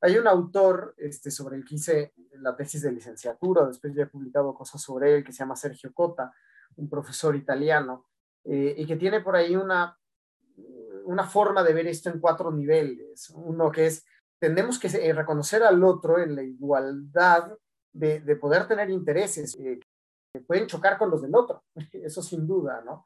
Hay 0.00 0.18
un 0.18 0.26
autor 0.26 0.94
este, 0.96 1.30
sobre 1.30 1.56
el 1.56 1.64
que 1.64 1.76
hice 1.76 2.12
la 2.32 2.56
tesis 2.56 2.82
de 2.82 2.92
licenciatura, 2.92 3.66
después 3.66 3.94
ya 3.94 4.04
he 4.04 4.06
publicado 4.06 4.54
cosas 4.54 4.80
sobre 4.80 5.14
él, 5.14 5.24
que 5.24 5.32
se 5.32 5.40
llama 5.40 5.56
Sergio 5.56 5.92
Cota, 5.92 6.32
un 6.76 6.88
profesor 6.88 7.36
italiano, 7.36 8.06
eh, 8.44 8.74
y 8.76 8.86
que 8.86 8.96
tiene 8.96 9.20
por 9.20 9.36
ahí 9.36 9.54
una, 9.54 9.96
una 11.04 11.24
forma 11.24 11.62
de 11.62 11.74
ver 11.74 11.86
esto 11.86 12.10
en 12.10 12.18
cuatro 12.18 12.50
niveles. 12.50 13.30
Uno 13.30 13.70
que 13.70 13.86
es, 13.86 14.04
tenemos 14.40 14.78
que 14.78 15.12
reconocer 15.12 15.62
al 15.62 15.84
otro 15.84 16.18
en 16.18 16.34
la 16.34 16.42
igualdad 16.42 17.52
de, 17.92 18.20
de 18.20 18.36
poder 18.36 18.66
tener 18.66 18.90
intereses, 18.90 19.54
eh, 19.60 19.78
pueden 20.40 20.66
chocar 20.66 20.98
con 20.98 21.10
los 21.10 21.22
del 21.22 21.34
otro, 21.34 21.64
eso 21.92 22.22
sin 22.22 22.46
duda, 22.46 22.82
¿no? 22.84 23.04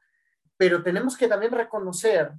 Pero 0.55 0.81
tenemos 0.81 1.17
que 1.17 1.27
también 1.27 1.51
reconocer 1.51 2.33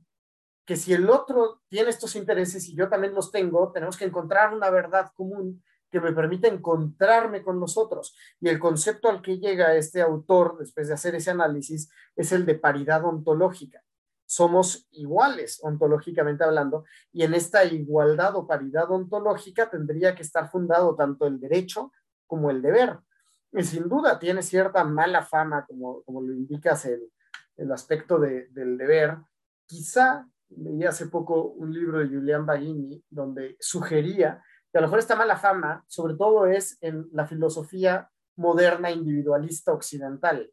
que 0.64 0.76
si 0.76 0.92
el 0.92 1.08
otro 1.08 1.62
tiene 1.68 1.90
estos 1.90 2.16
intereses 2.16 2.68
y 2.68 2.74
yo 2.74 2.88
también 2.88 3.14
los 3.14 3.30
tengo, 3.30 3.70
tenemos 3.72 3.96
que 3.96 4.04
encontrar 4.04 4.52
una 4.52 4.70
verdad 4.70 5.12
común 5.14 5.62
que 5.90 6.00
me 6.00 6.12
permita 6.12 6.48
encontrarme 6.48 7.42
con 7.42 7.58
los 7.58 7.78
otros. 7.78 8.14
Y 8.40 8.48
el 8.48 8.58
concepto 8.58 9.08
al 9.08 9.22
que 9.22 9.38
llega 9.38 9.74
este 9.74 10.02
autor, 10.02 10.58
después 10.58 10.88
de 10.88 10.94
hacer 10.94 11.14
ese 11.14 11.30
análisis, 11.30 11.90
es 12.14 12.32
el 12.32 12.44
de 12.44 12.56
paridad 12.56 13.02
ontológica. 13.06 13.82
Somos 14.26 14.86
iguales 14.90 15.58
ontológicamente 15.62 16.44
hablando, 16.44 16.84
y 17.12 17.22
en 17.22 17.32
esta 17.32 17.64
igualdad 17.64 18.36
o 18.36 18.46
paridad 18.46 18.90
ontológica 18.90 19.70
tendría 19.70 20.14
que 20.14 20.22
estar 20.22 20.50
fundado 20.50 20.94
tanto 20.94 21.26
el 21.26 21.40
derecho 21.40 21.92
como 22.26 22.50
el 22.50 22.60
deber 22.60 22.98
y 23.52 23.62
sin 23.62 23.88
duda 23.88 24.18
tiene 24.18 24.42
cierta 24.42 24.84
mala 24.84 25.22
fama, 25.24 25.64
como, 25.66 26.02
como 26.02 26.20
lo 26.20 26.32
indicas 26.32 26.84
el, 26.86 27.10
el 27.56 27.72
aspecto 27.72 28.18
de, 28.18 28.48
del 28.48 28.76
deber. 28.76 29.16
Quizá 29.66 30.26
leí 30.50 30.84
hace 30.84 31.06
poco 31.06 31.42
un 31.44 31.72
libro 31.72 31.98
de 31.98 32.08
Julian 32.08 32.46
Baghini 32.46 33.02
donde 33.10 33.56
sugería 33.60 34.42
que 34.70 34.78
a 34.78 34.80
lo 34.80 34.86
mejor 34.86 34.98
esta 34.98 35.16
mala 35.16 35.36
fama, 35.36 35.84
sobre 35.88 36.14
todo, 36.14 36.46
es 36.46 36.76
en 36.82 37.08
la 37.12 37.26
filosofía 37.26 38.10
moderna 38.36 38.90
individualista 38.90 39.72
occidental. 39.72 40.50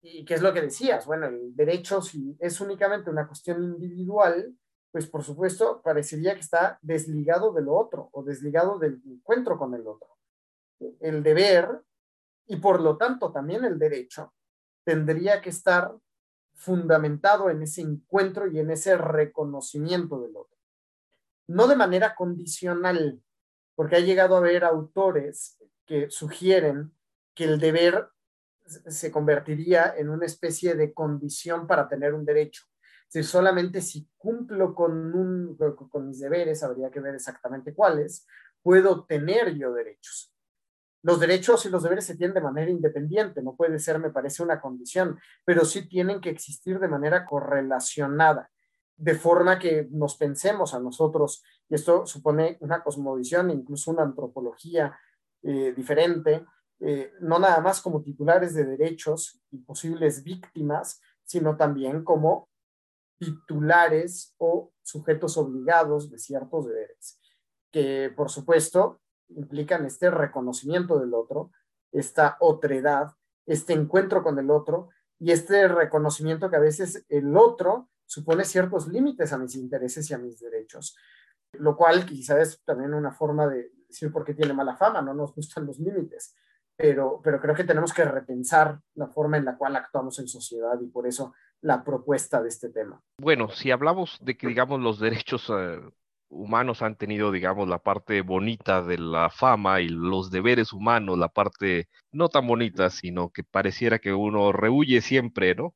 ¿Y 0.00 0.24
qué 0.24 0.34
es 0.34 0.42
lo 0.42 0.52
que 0.52 0.62
decías? 0.62 1.06
Bueno, 1.06 1.26
el 1.26 1.54
derecho, 1.54 2.00
si 2.00 2.36
es 2.40 2.60
únicamente 2.60 3.10
una 3.10 3.26
cuestión 3.26 3.62
individual, 3.62 4.56
pues 4.90 5.06
por 5.06 5.22
supuesto 5.22 5.80
parecería 5.82 6.34
que 6.34 6.40
está 6.40 6.78
desligado 6.82 7.52
de 7.52 7.62
lo 7.62 7.74
otro 7.74 8.08
o 8.12 8.22
desligado 8.22 8.78
del 8.78 9.00
encuentro 9.06 9.58
con 9.58 9.74
el 9.74 9.86
otro. 9.86 10.08
El 11.00 11.22
deber 11.22 11.82
y 12.46 12.56
por 12.56 12.80
lo 12.80 12.96
tanto 12.96 13.32
también 13.32 13.64
el 13.64 13.78
derecho 13.78 14.34
tendría 14.84 15.40
que 15.40 15.50
estar 15.50 15.92
fundamentado 16.54 17.50
en 17.50 17.62
ese 17.62 17.80
encuentro 17.80 18.46
y 18.46 18.58
en 18.58 18.70
ese 18.70 18.96
reconocimiento 18.96 20.20
del 20.20 20.36
otro. 20.36 20.56
no 21.48 21.66
de 21.66 21.76
manera 21.76 22.14
condicional, 22.14 23.20
porque 23.74 23.96
ha 23.96 24.00
llegado 24.00 24.36
a 24.36 24.38
haber 24.38 24.64
autores 24.64 25.58
que 25.84 26.08
sugieren 26.08 26.92
que 27.34 27.44
el 27.44 27.58
deber 27.58 28.08
se 28.64 29.10
convertiría 29.10 29.94
en 29.96 30.08
una 30.08 30.26
especie 30.26 30.74
de 30.74 30.94
condición 30.94 31.66
para 31.66 31.88
tener 31.88 32.14
un 32.14 32.24
derecho. 32.24 32.64
Si 33.08 33.22
solamente 33.22 33.80
si 33.80 34.08
cumplo 34.16 34.74
con, 34.74 35.14
un, 35.14 35.58
con 35.90 36.06
mis 36.06 36.20
deberes, 36.20 36.62
habría 36.62 36.90
que 36.90 37.00
ver 37.00 37.14
exactamente 37.14 37.74
cuáles, 37.74 38.26
puedo 38.62 39.04
tener 39.04 39.54
yo 39.54 39.72
derechos. 39.72 40.31
Los 41.02 41.18
derechos 41.18 41.66
y 41.66 41.68
los 41.68 41.82
deberes 41.82 42.06
se 42.06 42.16
tienen 42.16 42.34
de 42.34 42.40
manera 42.40 42.70
independiente, 42.70 43.42
no 43.42 43.56
puede 43.56 43.78
ser, 43.78 43.98
me 43.98 44.10
parece, 44.10 44.42
una 44.42 44.60
condición, 44.60 45.18
pero 45.44 45.64
sí 45.64 45.88
tienen 45.88 46.20
que 46.20 46.30
existir 46.30 46.78
de 46.78 46.88
manera 46.88 47.26
correlacionada, 47.26 48.50
de 48.96 49.14
forma 49.16 49.58
que 49.58 49.88
nos 49.90 50.16
pensemos 50.16 50.74
a 50.74 50.80
nosotros, 50.80 51.42
y 51.68 51.74
esto 51.74 52.06
supone 52.06 52.56
una 52.60 52.84
cosmovisión, 52.84 53.50
incluso 53.50 53.90
una 53.90 54.02
antropología 54.04 54.96
eh, 55.42 55.74
diferente, 55.76 56.46
eh, 56.78 57.12
no 57.20 57.38
nada 57.38 57.60
más 57.60 57.80
como 57.80 58.02
titulares 58.02 58.54
de 58.54 58.64
derechos 58.64 59.40
y 59.50 59.58
posibles 59.58 60.22
víctimas, 60.22 61.00
sino 61.24 61.56
también 61.56 62.04
como 62.04 62.48
titulares 63.18 64.34
o 64.38 64.72
sujetos 64.82 65.36
obligados 65.36 66.10
de 66.10 66.18
ciertos 66.18 66.66
deberes, 66.66 67.20
que 67.70 68.12
por 68.16 68.30
supuesto 68.30 69.00
implican 69.36 69.84
este 69.84 70.10
reconocimiento 70.10 70.98
del 70.98 71.14
otro, 71.14 71.50
esta 71.92 72.36
otredad, 72.40 73.12
este 73.46 73.72
encuentro 73.72 74.22
con 74.22 74.38
el 74.38 74.50
otro 74.50 74.90
y 75.18 75.32
este 75.32 75.68
reconocimiento 75.68 76.50
que 76.50 76.56
a 76.56 76.60
veces 76.60 77.04
el 77.08 77.36
otro 77.36 77.88
supone 78.06 78.44
ciertos 78.44 78.88
límites 78.88 79.32
a 79.32 79.38
mis 79.38 79.54
intereses 79.54 80.10
y 80.10 80.14
a 80.14 80.18
mis 80.18 80.40
derechos, 80.40 80.96
lo 81.52 81.76
cual 81.76 82.04
quizás 82.04 82.38
es 82.38 82.64
también 82.64 82.94
una 82.94 83.12
forma 83.12 83.46
de 83.46 83.70
decir 83.88 84.12
por 84.12 84.24
qué 84.24 84.34
tiene 84.34 84.52
mala 84.52 84.76
fama, 84.76 85.02
no 85.02 85.14
nos 85.14 85.34
gustan 85.34 85.66
los 85.66 85.78
límites, 85.78 86.34
pero, 86.76 87.20
pero 87.22 87.40
creo 87.40 87.54
que 87.54 87.64
tenemos 87.64 87.92
que 87.92 88.04
repensar 88.04 88.80
la 88.94 89.06
forma 89.06 89.36
en 89.36 89.44
la 89.44 89.56
cual 89.56 89.76
actuamos 89.76 90.18
en 90.18 90.28
sociedad 90.28 90.78
y 90.80 90.88
por 90.88 91.06
eso 91.06 91.34
la 91.60 91.84
propuesta 91.84 92.42
de 92.42 92.48
este 92.48 92.70
tema. 92.70 93.00
Bueno, 93.18 93.48
si 93.50 93.70
hablamos 93.70 94.18
de 94.20 94.36
que, 94.36 94.48
digamos, 94.48 94.80
los 94.80 94.98
derechos 94.98 95.50
eh, 95.50 95.80
humanos 96.32 96.82
han 96.82 96.96
tenido, 96.96 97.30
digamos, 97.30 97.68
la 97.68 97.78
parte 97.78 98.22
bonita 98.22 98.82
de 98.82 98.98
la 98.98 99.30
fama 99.30 99.80
y 99.80 99.88
los 99.88 100.30
deberes 100.30 100.72
humanos, 100.72 101.18
la 101.18 101.28
parte 101.28 101.88
no 102.10 102.28
tan 102.28 102.46
bonita, 102.46 102.90
sino 102.90 103.30
que 103.30 103.44
pareciera 103.44 103.98
que 103.98 104.12
uno 104.12 104.52
rehuye 104.52 105.00
siempre, 105.00 105.54
¿no? 105.54 105.74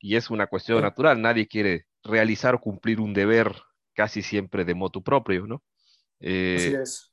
Y 0.00 0.16
es 0.16 0.30
una 0.30 0.46
cuestión 0.46 0.80
natural, 0.80 1.20
nadie 1.20 1.46
quiere 1.46 1.86
realizar 2.02 2.54
o 2.54 2.60
cumplir 2.60 3.00
un 3.00 3.12
deber 3.12 3.54
casi 3.92 4.22
siempre 4.22 4.64
de 4.64 4.74
moto 4.74 5.02
propio, 5.02 5.46
¿no? 5.46 5.62
Eh, 6.20 6.56
Así 6.56 6.74
es. 6.74 7.12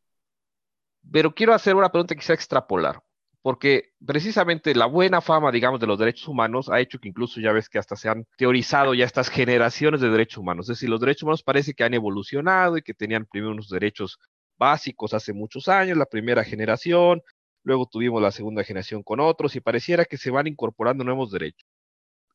Pero 1.12 1.34
quiero 1.34 1.54
hacer 1.54 1.76
una 1.76 1.92
pregunta 1.92 2.16
que 2.16 2.20
quisiera 2.20 2.36
extrapolar 2.36 3.02
porque 3.48 3.94
precisamente 4.06 4.76
la 4.76 4.88
buena 4.88 5.22
fama, 5.22 5.54
digamos, 5.54 5.80
de 5.80 5.88
los 5.88 5.98
derechos 5.98 6.28
humanos 6.28 6.68
ha 6.68 6.82
hecho 6.82 7.00
que 7.00 7.08
incluso 7.08 7.40
ya 7.40 7.54
ves 7.54 7.70
que 7.70 7.80
hasta 7.80 7.96
se 7.96 8.10
han 8.10 8.26
teorizado 8.36 8.94
ya 8.94 9.06
estas 9.06 9.30
generaciones 9.30 10.02
de 10.02 10.10
derechos 10.10 10.40
humanos. 10.40 10.66
Es 10.66 10.76
decir, 10.76 10.90
los 10.90 11.00
derechos 11.00 11.24
humanos 11.24 11.44
parece 11.44 11.74
que 11.74 11.86
han 11.86 11.94
evolucionado 11.94 12.76
y 12.76 12.82
que 12.82 12.94
tenían 12.94 13.26
primero 13.26 13.54
unos 13.54 13.70
derechos 13.70 14.20
básicos 14.58 15.14
hace 15.14 15.32
muchos 15.32 15.70
años, 15.70 15.98
la 15.98 16.08
primera 16.08 16.44
generación, 16.44 17.22
luego 17.64 17.86
tuvimos 17.86 18.22
la 18.22 18.32
segunda 18.32 18.66
generación 18.66 19.02
con 19.02 19.22
otros 19.22 19.56
y 19.56 19.62
pareciera 19.62 20.04
que 20.04 20.18
se 20.18 20.30
van 20.30 20.48
incorporando 20.48 21.06
nuevos 21.06 21.32
derechos. 21.32 21.70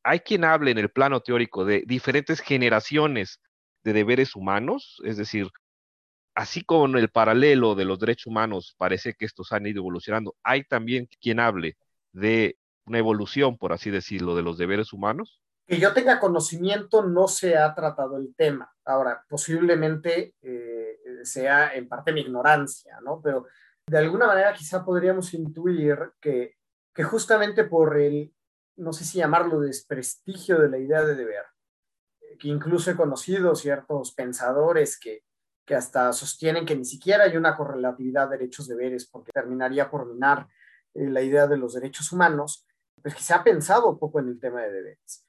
Hay 0.02 0.21
quien 0.21 0.45
hable 0.45 0.71
en 0.71 0.78
el 0.78 0.88
plano 0.88 1.21
teórico 1.21 1.66
de 1.66 1.83
diferentes 1.87 2.40
generaciones 2.40 3.38
de 3.85 3.92
deberes 3.92 4.35
humanos, 4.35 4.97
es 5.04 5.19
decir, 5.19 5.49
así 6.35 6.65
como 6.65 6.87
en 6.87 6.97
el 6.97 7.11
paralelo 7.11 7.75
de 7.75 7.85
los 7.85 7.99
derechos 7.99 8.27
humanos 8.27 8.75
parece 8.79 9.15
que 9.15 9.25
estos 9.25 9.53
han 9.53 9.67
ido 9.67 9.81
evolucionando, 9.81 10.37
hay 10.43 10.65
también 10.65 11.09
quien 11.21 11.40
hable 11.40 11.77
de 12.12 12.59
una 12.85 12.99
evolución, 12.99 13.57
por 13.59 13.73
así 13.73 13.90
decirlo, 13.90 14.35
de 14.35 14.42
los 14.42 14.59
deberes 14.59 14.92
humanos? 14.92 15.40
Que 15.66 15.79
yo 15.79 15.92
tenga 15.92 16.18
conocimiento, 16.18 17.03
no 17.03 17.29
se 17.29 17.57
ha 17.57 17.73
tratado 17.75 18.16
el 18.16 18.35
tema. 18.35 18.73
Ahora, 18.85 19.25
posiblemente 19.29 20.35
eh, 20.42 20.97
sea 21.23 21.75
en 21.75 21.88
parte 21.88 22.12
mi 22.12 22.23
ignorancia, 22.23 22.99
¿no? 23.05 23.21
Pero 23.23 23.47
de 23.87 23.99
alguna 23.99 24.27
manera 24.27 24.53
quizá 24.53 24.85
podríamos 24.85 25.33
intuir 25.35 25.97
que, 26.21 26.57
que 26.92 27.05
justamente 27.05 27.64
por 27.64 27.99
el, 27.99 28.35
no 28.77 28.92
sé 28.92 29.05
si 29.05 29.18
llamarlo 29.18 29.61
desprestigio 29.61 30.59
de 30.59 30.68
la 30.68 30.79
idea 30.79 31.05
de 31.05 31.14
deber, 31.14 31.45
que 32.38 32.49
incluso 32.49 32.90
he 32.90 32.97
conocido 32.97 33.55
ciertos 33.55 34.12
pensadores 34.12 34.99
que, 34.99 35.23
que 35.73 35.77
hasta 35.77 36.13
sostienen 36.13 36.67
que 36.67 36.77
ni 36.77 36.85
siquiera 36.85 37.25
hay 37.25 37.35
una 37.35 37.57
correlatividad 37.57 38.29
de 38.29 38.37
derechos-deberes, 38.37 39.07
porque 39.07 39.33
terminaría 39.33 39.91
por 39.91 40.05
minar 40.05 40.47
eh, 40.93 41.09
la 41.09 41.23
idea 41.23 41.47
de 41.47 41.57
los 41.57 41.73
derechos 41.73 42.13
humanos, 42.13 42.67
pues 43.01 43.15
que 43.15 43.23
se 43.23 43.33
ha 43.33 43.43
pensado 43.43 43.99
poco 43.99 44.21
en 44.21 44.29
el 44.29 44.39
tema 44.39 44.61
de 44.61 44.71
deberes. 44.71 45.27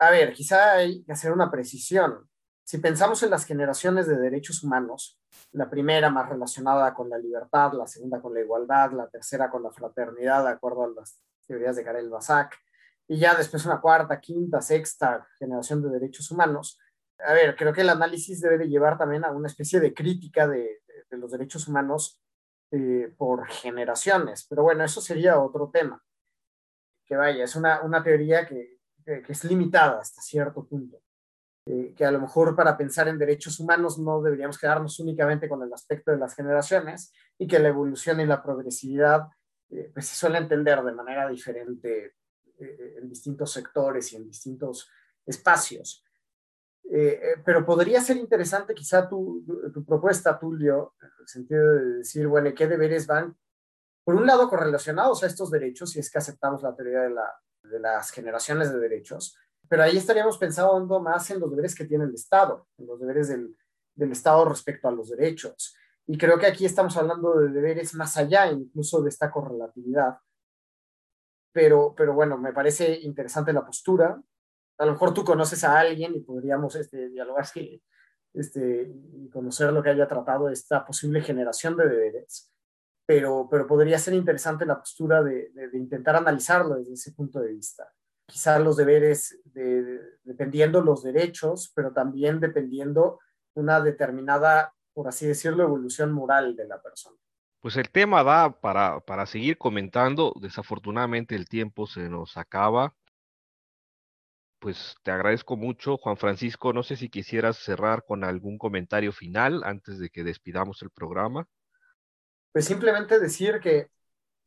A 0.00 0.10
ver, 0.10 0.32
quizá 0.32 0.72
hay 0.72 1.04
que 1.04 1.12
hacer 1.12 1.30
una 1.30 1.48
precisión. 1.48 2.28
Si 2.64 2.78
pensamos 2.78 3.22
en 3.22 3.30
las 3.30 3.44
generaciones 3.44 4.08
de 4.08 4.16
derechos 4.16 4.64
humanos, 4.64 5.20
la 5.52 5.70
primera 5.70 6.10
más 6.10 6.28
relacionada 6.28 6.92
con 6.92 7.08
la 7.08 7.18
libertad, 7.18 7.72
la 7.74 7.86
segunda 7.86 8.20
con 8.20 8.34
la 8.34 8.40
igualdad, 8.40 8.90
la 8.90 9.08
tercera 9.08 9.48
con 9.48 9.62
la 9.62 9.70
fraternidad, 9.70 10.42
de 10.42 10.50
acuerdo 10.50 10.82
a 10.82 10.88
las 10.88 11.22
teorías 11.46 11.76
de 11.76 11.84
Karel 11.84 12.10
Basak, 12.10 12.58
y 13.06 13.16
ya 13.16 13.36
después 13.36 13.64
una 13.64 13.80
cuarta, 13.80 14.20
quinta, 14.20 14.60
sexta 14.60 15.24
generación 15.38 15.80
de 15.84 15.90
derechos 15.90 16.32
humanos, 16.32 16.80
a 17.24 17.32
ver, 17.32 17.56
creo 17.56 17.72
que 17.72 17.82
el 17.82 17.90
análisis 17.90 18.40
debe 18.40 18.58
de 18.58 18.68
llevar 18.68 18.98
también 18.98 19.24
a 19.24 19.30
una 19.30 19.48
especie 19.48 19.80
de 19.80 19.94
crítica 19.94 20.48
de, 20.48 20.80
los 21.10 21.30
derechos 21.30 21.68
humanos 21.68 22.22
eh, 22.70 23.12
por 23.18 23.46
generaciones, 23.46 24.46
pero 24.48 24.62
bueno, 24.62 24.82
eso 24.82 25.00
sería 25.00 25.38
otro 25.38 25.70
tema. 25.70 26.02
Que 27.04 27.16
vaya, 27.16 27.44
es 27.44 27.54
una, 27.54 28.02
teoría 28.02 28.46
que, 28.46 28.78
es 29.04 29.44
limitada 29.44 30.00
hasta 30.00 30.22
cierto 30.22 30.66
punto. 30.66 31.02
Eh, 31.66 31.94
que 31.94 32.04
a 32.04 32.10
lo 32.10 32.20
mejor 32.20 32.56
para 32.56 32.76
pensar 32.76 33.06
en 33.08 33.18
derechos 33.18 33.60
humanos 33.60 33.98
no 33.98 34.20
deberíamos 34.20 34.58
quedarnos 34.58 34.98
únicamente 34.98 35.48
con 35.48 35.62
el 35.62 35.72
aspecto 35.72 36.10
de 36.10 36.16
las 36.16 36.34
generaciones 36.34 37.12
y 37.38 37.46
que 37.46 37.60
la 37.60 37.68
evolución 37.68 38.20
y 38.20 38.26
la 38.26 38.42
progresividad 38.42 39.28
eh, 39.70 39.90
pues 39.94 40.06
se 40.06 40.16
suele 40.16 40.38
entender 40.38 40.82
de 40.82 40.92
manera 40.92 41.28
diferente 41.28 42.16
en 42.58 43.08
distintos 43.08 43.52
sectores 43.52 44.12
y 44.12 44.16
en 44.16 44.24
distintos 44.24 44.88
espacios. 45.26 46.04
Eh, 46.94 47.18
eh, 47.22 47.42
pero 47.42 47.64
podría 47.64 48.02
ser 48.02 48.18
interesante 48.18 48.74
quizá 48.74 49.08
tu, 49.08 49.42
tu, 49.72 49.82
propuesta, 49.82 50.38
Tulio, 50.38 50.94
en 51.00 51.08
el 51.20 51.26
sentido 51.26 51.74
de 51.76 51.84
decir, 51.96 52.26
bueno, 52.26 52.50
¿qué 52.54 52.66
deberes 52.68 53.06
van, 53.06 53.34
por 54.04 54.14
un 54.14 54.26
lado, 54.26 54.46
correlacionados 54.50 55.22
a 55.22 55.26
estos 55.26 55.50
derechos, 55.50 55.92
si 55.92 56.00
es 56.00 56.10
que 56.10 56.18
aceptamos 56.18 56.62
la 56.62 56.76
teoría 56.76 57.00
de, 57.00 57.10
la, 57.10 57.34
de 57.62 57.80
las 57.80 58.10
generaciones 58.10 58.70
de 58.70 58.78
derechos? 58.78 59.38
Pero 59.70 59.84
ahí 59.84 59.96
estaríamos 59.96 60.36
pensando 60.36 61.00
más 61.00 61.30
en 61.30 61.40
los 61.40 61.48
deberes 61.48 61.74
que 61.74 61.86
tiene 61.86 62.04
el 62.04 62.14
Estado, 62.14 62.68
en 62.76 62.86
los 62.86 63.00
deberes 63.00 63.28
del, 63.28 63.56
del 63.94 64.12
Estado 64.12 64.44
respecto 64.44 64.86
a 64.86 64.92
los 64.92 65.08
derechos. 65.08 65.74
Y 66.06 66.18
creo 66.18 66.38
que 66.38 66.46
aquí 66.46 66.66
estamos 66.66 66.94
hablando 66.98 67.38
de 67.38 67.48
deberes 67.48 67.94
más 67.94 68.18
allá 68.18 68.52
incluso 68.52 69.00
de 69.00 69.08
esta 69.08 69.30
correlatividad. 69.30 70.18
Pero, 71.52 71.94
pero 71.96 72.12
bueno, 72.12 72.36
me 72.36 72.52
parece 72.52 73.00
interesante 73.00 73.54
la 73.54 73.64
postura 73.64 74.22
a 74.78 74.86
lo 74.86 74.92
mejor 74.92 75.14
tú 75.14 75.24
conoces 75.24 75.64
a 75.64 75.78
alguien 75.78 76.14
y 76.14 76.20
podríamos 76.20 76.74
este, 76.76 77.08
dialogar 77.08 77.46
este, 78.34 78.92
y 79.14 79.28
conocer 79.30 79.72
lo 79.72 79.82
que 79.82 79.90
haya 79.90 80.08
tratado 80.08 80.48
esta 80.48 80.84
posible 80.84 81.22
generación 81.22 81.76
de 81.76 81.88
deberes, 81.88 82.52
pero, 83.06 83.48
pero 83.50 83.66
podría 83.66 83.98
ser 83.98 84.14
interesante 84.14 84.66
la 84.66 84.78
postura 84.78 85.22
de, 85.22 85.50
de, 85.50 85.78
intentar 85.78 86.16
analizarlo 86.16 86.76
desde 86.76 86.94
ese 86.94 87.12
punto 87.12 87.40
de 87.40 87.52
vista. 87.52 87.92
Quizás 88.26 88.60
los 88.60 88.76
deberes, 88.76 89.40
de, 89.44 90.00
dependiendo 90.22 90.80
los 90.80 91.02
derechos, 91.02 91.72
pero 91.74 91.92
también 91.92 92.40
dependiendo 92.40 93.18
una 93.54 93.80
determinada, 93.80 94.74
por 94.94 95.08
así 95.08 95.26
decirlo, 95.26 95.64
evolución 95.64 96.12
moral 96.12 96.56
de 96.56 96.66
la 96.66 96.80
persona. 96.80 97.16
Pues 97.60 97.76
el 97.76 97.90
tema 97.90 98.24
da 98.24 98.60
para, 98.60 99.00
para 99.00 99.26
seguir 99.26 99.58
comentando. 99.58 100.34
Desafortunadamente 100.40 101.36
el 101.36 101.48
tiempo 101.48 101.86
se 101.86 102.08
nos 102.08 102.36
acaba 102.36 102.94
pues 104.62 104.94
te 105.02 105.10
agradezco 105.10 105.56
mucho, 105.56 105.96
Juan 105.96 106.16
Francisco. 106.16 106.72
No 106.72 106.84
sé 106.84 106.94
si 106.94 107.08
quisieras 107.08 107.58
cerrar 107.58 108.04
con 108.04 108.22
algún 108.22 108.58
comentario 108.58 109.12
final 109.12 109.64
antes 109.64 109.98
de 109.98 110.08
que 110.08 110.22
despidamos 110.22 110.80
el 110.82 110.90
programa. 110.90 111.48
Pues 112.52 112.66
simplemente 112.66 113.18
decir 113.18 113.58
que 113.58 113.90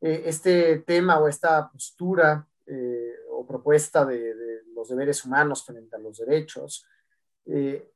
eh, 0.00 0.22
este 0.24 0.78
tema 0.78 1.18
o 1.18 1.28
esta 1.28 1.70
postura 1.70 2.48
eh, 2.64 3.12
o 3.30 3.46
propuesta 3.46 4.06
de, 4.06 4.34
los 4.74 4.88
deberes 4.88 5.22
humanos 5.24 5.64
frente 5.66 5.96
a 5.96 5.98
los 5.98 6.16
derechos, 6.18 6.86
eh, 7.44 7.92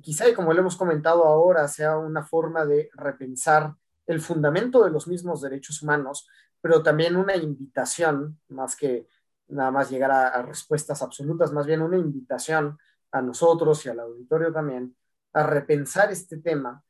quizá, 0.00 0.28
y 0.28 0.34
como 0.34 0.54
lo 0.54 0.60
hemos 0.60 0.76
comentado 0.76 1.24
ahora, 1.24 1.68
sea 1.68 1.98
una 1.98 2.22
forma 2.22 2.64
de 2.64 2.88
repensar 2.94 3.74
el 4.06 4.20
fundamento 4.20 4.82
de 4.84 4.90
los 4.90 5.06
mismos 5.06 5.42
derechos 5.42 5.82
humanos, 5.82 6.28
pero 6.62 6.82
también 6.82 7.16
una 7.16 7.36
invitación, 7.36 8.40
más 8.48 8.74
que 8.74 9.06
nada 9.48 9.70
más 9.70 9.90
llegar 9.90 10.10
a, 10.10 10.42
respuestas 10.42 11.02
absolutas, 11.02 11.52
más 11.52 11.66
bien 11.66 11.82
una 11.82 11.96
invitación 11.96 12.78
a 13.12 13.22
nosotros 13.22 13.84
y 13.86 13.88
al 13.88 14.00
auditorio 14.00 14.52
también 14.52 14.96
a 15.32 15.42
repensar 15.44 16.10
este 16.10 16.38
tema 16.38 16.82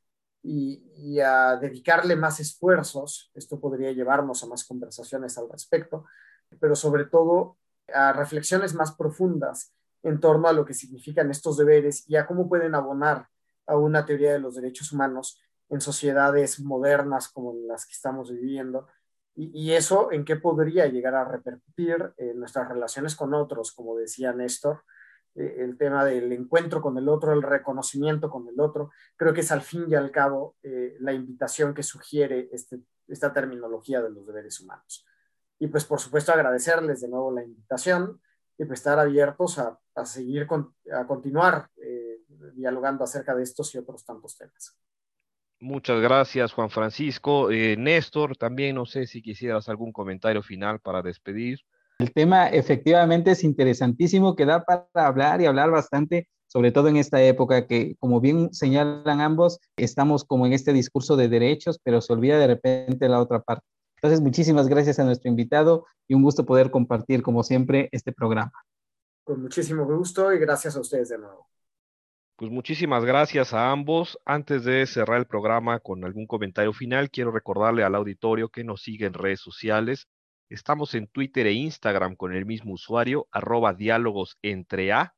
y, 0.42 1.20
a 1.20 1.56
dedicarle 1.56 2.16
más 2.16 2.40
esfuerzos. 2.40 3.30
Esto 3.34 3.60
podría 3.60 3.92
llevarnos 3.92 4.42
a 4.42 4.46
más 4.46 4.64
conversaciones 4.64 5.36
al 5.38 5.48
respecto, 5.50 6.04
pero 6.60 6.76
sobre 6.76 7.06
todo 7.06 7.58
a 7.92 8.12
reflexiones 8.12 8.74
más 8.74 8.92
profundas 8.92 9.72
en 10.02 10.20
torno 10.20 10.48
a 10.48 10.52
lo 10.52 10.64
que 10.64 10.74
significan 10.74 11.30
estos 11.30 11.56
deberes 11.56 12.08
y 12.08 12.16
a 12.16 12.26
cómo 12.26 12.48
pueden 12.48 12.74
abonar 12.74 13.28
a 13.66 13.76
una 13.76 14.06
teoría 14.06 14.32
de 14.32 14.38
los 14.38 14.54
derechos 14.54 14.92
humanos 14.92 15.40
en 15.68 15.80
sociedades 15.80 16.60
modernas 16.60 17.28
como 17.28 17.54
las 17.66 17.86
que 17.86 17.92
estamos 17.92 18.30
viviendo. 18.30 18.86
Y, 19.38 19.72
eso 19.72 20.10
en 20.12 20.24
qué 20.24 20.36
podría 20.36 20.86
llegar 20.86 21.14
a 21.14 21.24
repercutir 21.24 22.14
en 22.16 22.40
nuestras 22.40 22.68
relaciones 22.68 23.14
con 23.14 23.34
otros, 23.34 23.72
como 23.72 23.94
decía 23.94 24.32
Néstor, 24.32 24.82
eh, 25.34 25.56
el 25.58 25.76
tema 25.76 26.06
del 26.06 26.32
encuentro 26.32 26.80
con 26.80 26.96
el 26.96 27.06
otro, 27.08 27.34
el 27.34 27.42
reconocimiento 27.42 28.30
con 28.30 28.48
el 28.48 28.58
otro. 28.58 28.90
Creo 29.14 29.34
que 29.34 29.42
es 29.42 29.52
al 29.52 29.60
fin 29.60 29.84
y 29.88 29.94
al 29.94 30.10
cabo 30.10 30.56
eh, 30.62 30.96
la 31.00 31.12
invitación 31.12 31.74
que 31.74 31.82
sugiere 31.82 32.48
este, 32.50 32.80
esta 33.08 33.32
terminología 33.34 34.00
de 34.00 34.08
los 34.10 34.26
deberes 34.26 34.58
humanos. 34.60 35.06
Y 35.58 35.66
pues 35.66 35.84
por 35.84 36.00
supuesto 36.00 36.32
agradecerles 36.32 37.02
de 37.02 37.08
nuevo 37.08 37.30
la 37.30 37.44
invitación 37.44 38.20
y 38.56 38.64
pues 38.64 38.80
estar 38.80 38.98
abiertos 38.98 39.58
a, 39.58 39.78
seguir, 40.06 40.46
con, 40.46 40.74
a 40.90 41.06
continuar 41.06 41.68
eh, 41.76 42.22
dialogando 42.54 43.04
acerca 43.04 43.34
de 43.34 43.42
estos 43.42 43.74
y 43.74 43.78
otros 43.78 44.02
tantos 44.02 44.36
temas. 44.38 44.78
Muchas 45.58 46.00
gracias, 46.00 46.52
Juan 46.52 46.70
Francisco. 46.70 47.48
Néstor, 47.50 48.36
también 48.36 48.74
no 48.74 48.84
sé 48.86 49.06
si 49.06 49.22
quisieras 49.22 49.68
algún 49.68 49.92
comentario 49.92 50.42
final 50.42 50.80
para 50.80 51.02
despedir. 51.02 51.60
El 51.98 52.12
tema 52.12 52.48
efectivamente 52.48 53.30
es 53.30 53.42
interesantísimo, 53.42 54.36
que 54.36 54.44
da 54.44 54.64
para 54.64 54.86
hablar 54.94 55.40
y 55.40 55.46
hablar 55.46 55.70
bastante, 55.70 56.28
sobre 56.46 56.70
todo 56.72 56.88
en 56.88 56.98
esta 56.98 57.22
época 57.22 57.66
que, 57.66 57.96
como 57.98 58.20
bien 58.20 58.52
señalan 58.52 59.22
ambos, 59.22 59.58
estamos 59.76 60.24
como 60.24 60.46
en 60.46 60.52
este 60.52 60.74
discurso 60.74 61.16
de 61.16 61.28
derechos, 61.28 61.80
pero 61.82 62.02
se 62.02 62.12
olvida 62.12 62.38
de 62.38 62.48
repente 62.48 63.08
la 63.08 63.20
otra 63.20 63.40
parte. 63.40 63.64
Entonces, 63.96 64.20
muchísimas 64.20 64.68
gracias 64.68 64.98
a 64.98 65.04
nuestro 65.04 65.30
invitado 65.30 65.86
y 66.06 66.12
un 66.12 66.22
gusto 66.22 66.44
poder 66.44 66.70
compartir, 66.70 67.22
como 67.22 67.42
siempre, 67.42 67.88
este 67.92 68.12
programa. 68.12 68.52
Con 69.24 69.40
muchísimo 69.40 69.86
gusto 69.86 70.32
y 70.34 70.38
gracias 70.38 70.76
a 70.76 70.80
ustedes 70.80 71.08
de 71.08 71.18
nuevo. 71.18 71.48
Pues 72.38 72.50
muchísimas 72.50 73.02
gracias 73.02 73.54
a 73.54 73.70
ambos. 73.70 74.18
Antes 74.26 74.64
de 74.64 74.86
cerrar 74.86 75.18
el 75.18 75.26
programa 75.26 75.80
con 75.80 76.04
algún 76.04 76.26
comentario 76.26 76.74
final, 76.74 77.10
quiero 77.10 77.30
recordarle 77.30 77.82
al 77.82 77.94
auditorio 77.94 78.50
que 78.50 78.62
nos 78.62 78.82
sigue 78.82 79.06
en 79.06 79.14
redes 79.14 79.40
sociales. 79.40 80.06
Estamos 80.50 80.94
en 80.94 81.06
Twitter 81.08 81.46
e 81.46 81.52
Instagram 81.54 82.14
con 82.14 82.34
el 82.34 82.44
mismo 82.44 82.74
usuario, 82.74 83.26
arroba 83.32 83.72
diálogos 83.72 84.36
entre 84.42 84.92
A. 84.92 85.14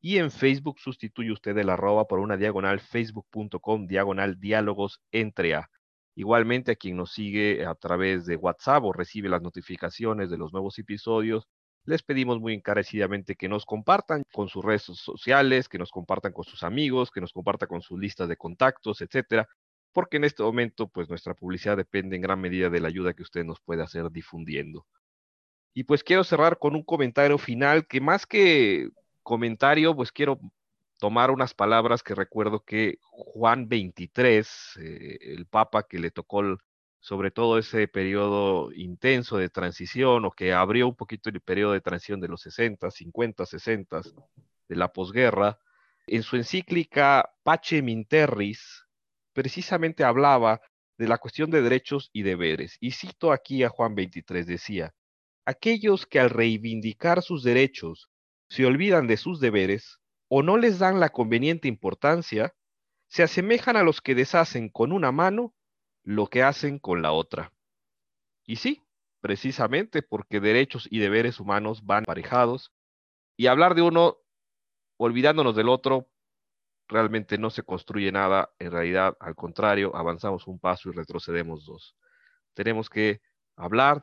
Y 0.00 0.18
en 0.18 0.30
Facebook 0.30 0.78
sustituye 0.78 1.32
usted 1.32 1.58
el 1.58 1.68
arroba 1.68 2.06
por 2.06 2.20
una 2.20 2.36
diagonal 2.36 2.78
facebook.com 2.78 3.88
diagonal 3.88 4.38
diálogos 4.38 5.00
entre 5.10 5.56
A. 5.56 5.68
Igualmente 6.14 6.72
a 6.72 6.76
quien 6.76 6.96
nos 6.96 7.12
sigue 7.12 7.66
a 7.66 7.74
través 7.74 8.24
de 8.24 8.36
WhatsApp 8.36 8.84
o 8.84 8.92
recibe 8.92 9.28
las 9.28 9.42
notificaciones 9.42 10.30
de 10.30 10.38
los 10.38 10.52
nuevos 10.52 10.78
episodios, 10.78 11.48
les 11.84 12.02
pedimos 12.02 12.40
muy 12.40 12.54
encarecidamente 12.54 13.34
que 13.34 13.48
nos 13.48 13.66
compartan 13.66 14.24
con 14.32 14.48
sus 14.48 14.64
redes 14.64 14.82
sociales, 14.82 15.68
que 15.68 15.78
nos 15.78 15.90
compartan 15.90 16.32
con 16.32 16.44
sus 16.44 16.62
amigos, 16.62 17.10
que 17.10 17.20
nos 17.20 17.32
compartan 17.32 17.68
con 17.68 17.82
sus 17.82 17.98
listas 17.98 18.28
de 18.28 18.36
contactos, 18.36 19.00
etcétera, 19.00 19.48
porque 19.92 20.16
en 20.18 20.24
este 20.24 20.42
momento 20.42 20.88
pues 20.88 21.08
nuestra 21.08 21.34
publicidad 21.34 21.76
depende 21.76 22.16
en 22.16 22.22
gran 22.22 22.40
medida 22.40 22.70
de 22.70 22.80
la 22.80 22.88
ayuda 22.88 23.14
que 23.14 23.22
usted 23.22 23.44
nos 23.44 23.60
puede 23.60 23.82
hacer 23.82 24.10
difundiendo. 24.10 24.86
Y 25.74 25.84
pues 25.84 26.04
quiero 26.04 26.24
cerrar 26.24 26.58
con 26.58 26.74
un 26.74 26.82
comentario 26.82 27.38
final 27.38 27.86
que 27.86 28.00
más 28.00 28.26
que 28.26 28.90
comentario, 29.22 29.96
pues 29.96 30.12
quiero 30.12 30.38
tomar 30.98 31.30
unas 31.30 31.54
palabras 31.54 32.02
que 32.02 32.14
recuerdo 32.14 32.64
que 32.64 32.98
Juan 33.02 33.68
23, 33.68 34.78
eh, 34.80 35.18
el 35.20 35.46
Papa 35.46 35.84
que 35.84 35.98
le 35.98 36.10
tocó 36.10 36.42
sobre 37.02 37.32
todo 37.32 37.58
ese 37.58 37.88
periodo 37.88 38.72
intenso 38.72 39.36
de 39.36 39.48
transición 39.48 40.24
o 40.24 40.30
que 40.30 40.52
abrió 40.52 40.86
un 40.86 40.94
poquito 40.94 41.30
el 41.30 41.40
periodo 41.40 41.72
de 41.72 41.80
transición 41.80 42.20
de 42.20 42.28
los 42.28 42.42
60, 42.42 42.88
50, 42.92 43.44
60 43.44 44.02
de 44.68 44.76
la 44.76 44.92
posguerra, 44.92 45.58
en 46.06 46.22
su 46.22 46.36
encíclica 46.36 47.28
Pace 47.42 47.82
Minterris, 47.82 48.86
precisamente 49.32 50.04
hablaba 50.04 50.60
de 50.96 51.08
la 51.08 51.18
cuestión 51.18 51.50
de 51.50 51.60
derechos 51.60 52.08
y 52.12 52.22
deberes. 52.22 52.76
Y 52.78 52.92
cito 52.92 53.32
aquí 53.32 53.64
a 53.64 53.68
Juan 53.68 53.96
23, 53.96 54.46
decía, 54.46 54.94
aquellos 55.44 56.06
que 56.06 56.20
al 56.20 56.30
reivindicar 56.30 57.20
sus 57.22 57.42
derechos 57.42 58.10
se 58.48 58.64
olvidan 58.64 59.08
de 59.08 59.16
sus 59.16 59.40
deberes 59.40 59.98
o 60.28 60.44
no 60.44 60.56
les 60.56 60.78
dan 60.78 61.00
la 61.00 61.08
conveniente 61.08 61.66
importancia, 61.66 62.54
se 63.08 63.24
asemejan 63.24 63.76
a 63.76 63.82
los 63.82 64.00
que 64.00 64.14
deshacen 64.14 64.68
con 64.68 64.92
una 64.92 65.10
mano 65.10 65.52
lo 66.04 66.26
que 66.26 66.42
hacen 66.42 66.78
con 66.78 67.02
la 67.02 67.12
otra. 67.12 67.52
Y 68.44 68.56
sí, 68.56 68.82
precisamente 69.20 70.02
porque 70.02 70.40
derechos 70.40 70.88
y 70.90 70.98
deberes 70.98 71.40
humanos 71.40 71.84
van 71.84 72.04
parejados, 72.04 72.72
y 73.36 73.46
hablar 73.46 73.74
de 73.74 73.82
uno 73.82 74.18
olvidándonos 74.98 75.56
del 75.56 75.68
otro 75.68 76.08
realmente 76.88 77.38
no 77.38 77.50
se 77.50 77.62
construye 77.62 78.12
nada, 78.12 78.50
en 78.58 78.70
realidad 78.70 79.16
al 79.20 79.34
contrario, 79.34 79.96
avanzamos 79.96 80.46
un 80.46 80.58
paso 80.58 80.90
y 80.90 80.92
retrocedemos 80.92 81.64
dos. 81.64 81.96
Tenemos 82.54 82.90
que 82.90 83.22
hablar 83.56 84.02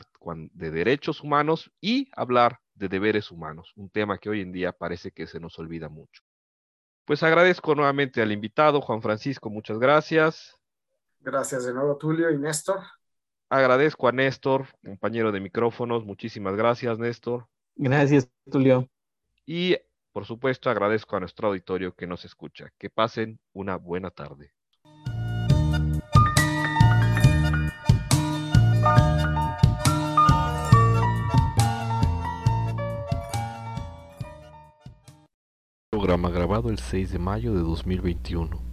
de 0.54 0.72
derechos 0.72 1.22
humanos 1.22 1.72
y 1.80 2.10
hablar 2.16 2.60
de 2.74 2.88
deberes 2.88 3.30
humanos, 3.32 3.72
un 3.76 3.90
tema 3.90 4.18
que 4.18 4.30
hoy 4.30 4.42
en 4.42 4.52
día 4.52 4.72
parece 4.72 5.12
que 5.12 5.28
se 5.28 5.40
nos 5.40 5.60
olvida 5.60 5.90
mucho. 5.90 6.24
Pues 7.06 7.24
agradezco 7.24 7.76
nuevamente 7.76 8.22
al 8.22 8.32
invitado, 8.32 8.82
Juan 8.82 9.02
Francisco, 9.02 9.50
muchas 9.50 9.80
gracias. 9.80 10.59
Gracias 11.20 11.66
de 11.66 11.74
nuevo, 11.74 11.98
Tulio 11.98 12.32
y 12.32 12.38
Néstor. 12.38 12.82
Agradezco 13.50 14.08
a 14.08 14.12
Néstor, 14.12 14.68
compañero 14.84 15.32
de 15.32 15.40
micrófonos, 15.40 16.06
muchísimas 16.06 16.56
gracias, 16.56 17.00
Néstor. 17.00 17.48
Gracias, 17.76 18.30
Tulio. 18.50 18.88
Y 19.46 19.76
por 20.12 20.26
supuesto, 20.26 20.70
agradezco 20.70 21.16
a 21.16 21.20
nuestro 21.20 21.48
auditorio 21.48 21.94
que 21.96 22.08
nos 22.08 22.26
escucha. 22.26 22.72
Que 22.78 22.90
pasen 22.90 23.40
una 23.54 23.78
buena 23.78 24.10
tarde. 24.10 24.54
Programa 35.90 36.30
grabado 36.30 36.70
el 36.70 36.80
6 36.80 37.12
de 37.12 37.20
mayo 37.20 37.54
de 37.54 37.62
2021. 37.62 38.69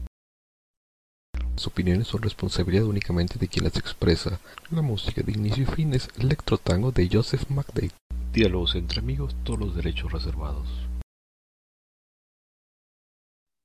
Las 1.57 1.67
opiniones 1.69 2.09
son 2.09 2.21
responsabilidad 2.21 2.85
únicamente 2.85 3.39
de 3.39 3.49
quien 3.49 3.65
las 3.65 3.79
expresa. 3.79 4.39
La 4.71 4.83
música 4.83 5.23
de 5.23 5.33
inicio 5.33 5.63
y 5.63 5.67
fin 5.67 5.95
es 5.95 6.11
Electro 6.19 6.59
Tango 6.59 6.93
de 6.93 7.09
Joseph 7.11 7.49
McDade. 7.49 7.93
Diálogos 8.31 8.75
entre 8.75 8.99
amigos, 8.99 9.35
todos 9.43 9.61
los 9.61 9.75
derechos 9.75 10.13
reservados. 10.13 10.69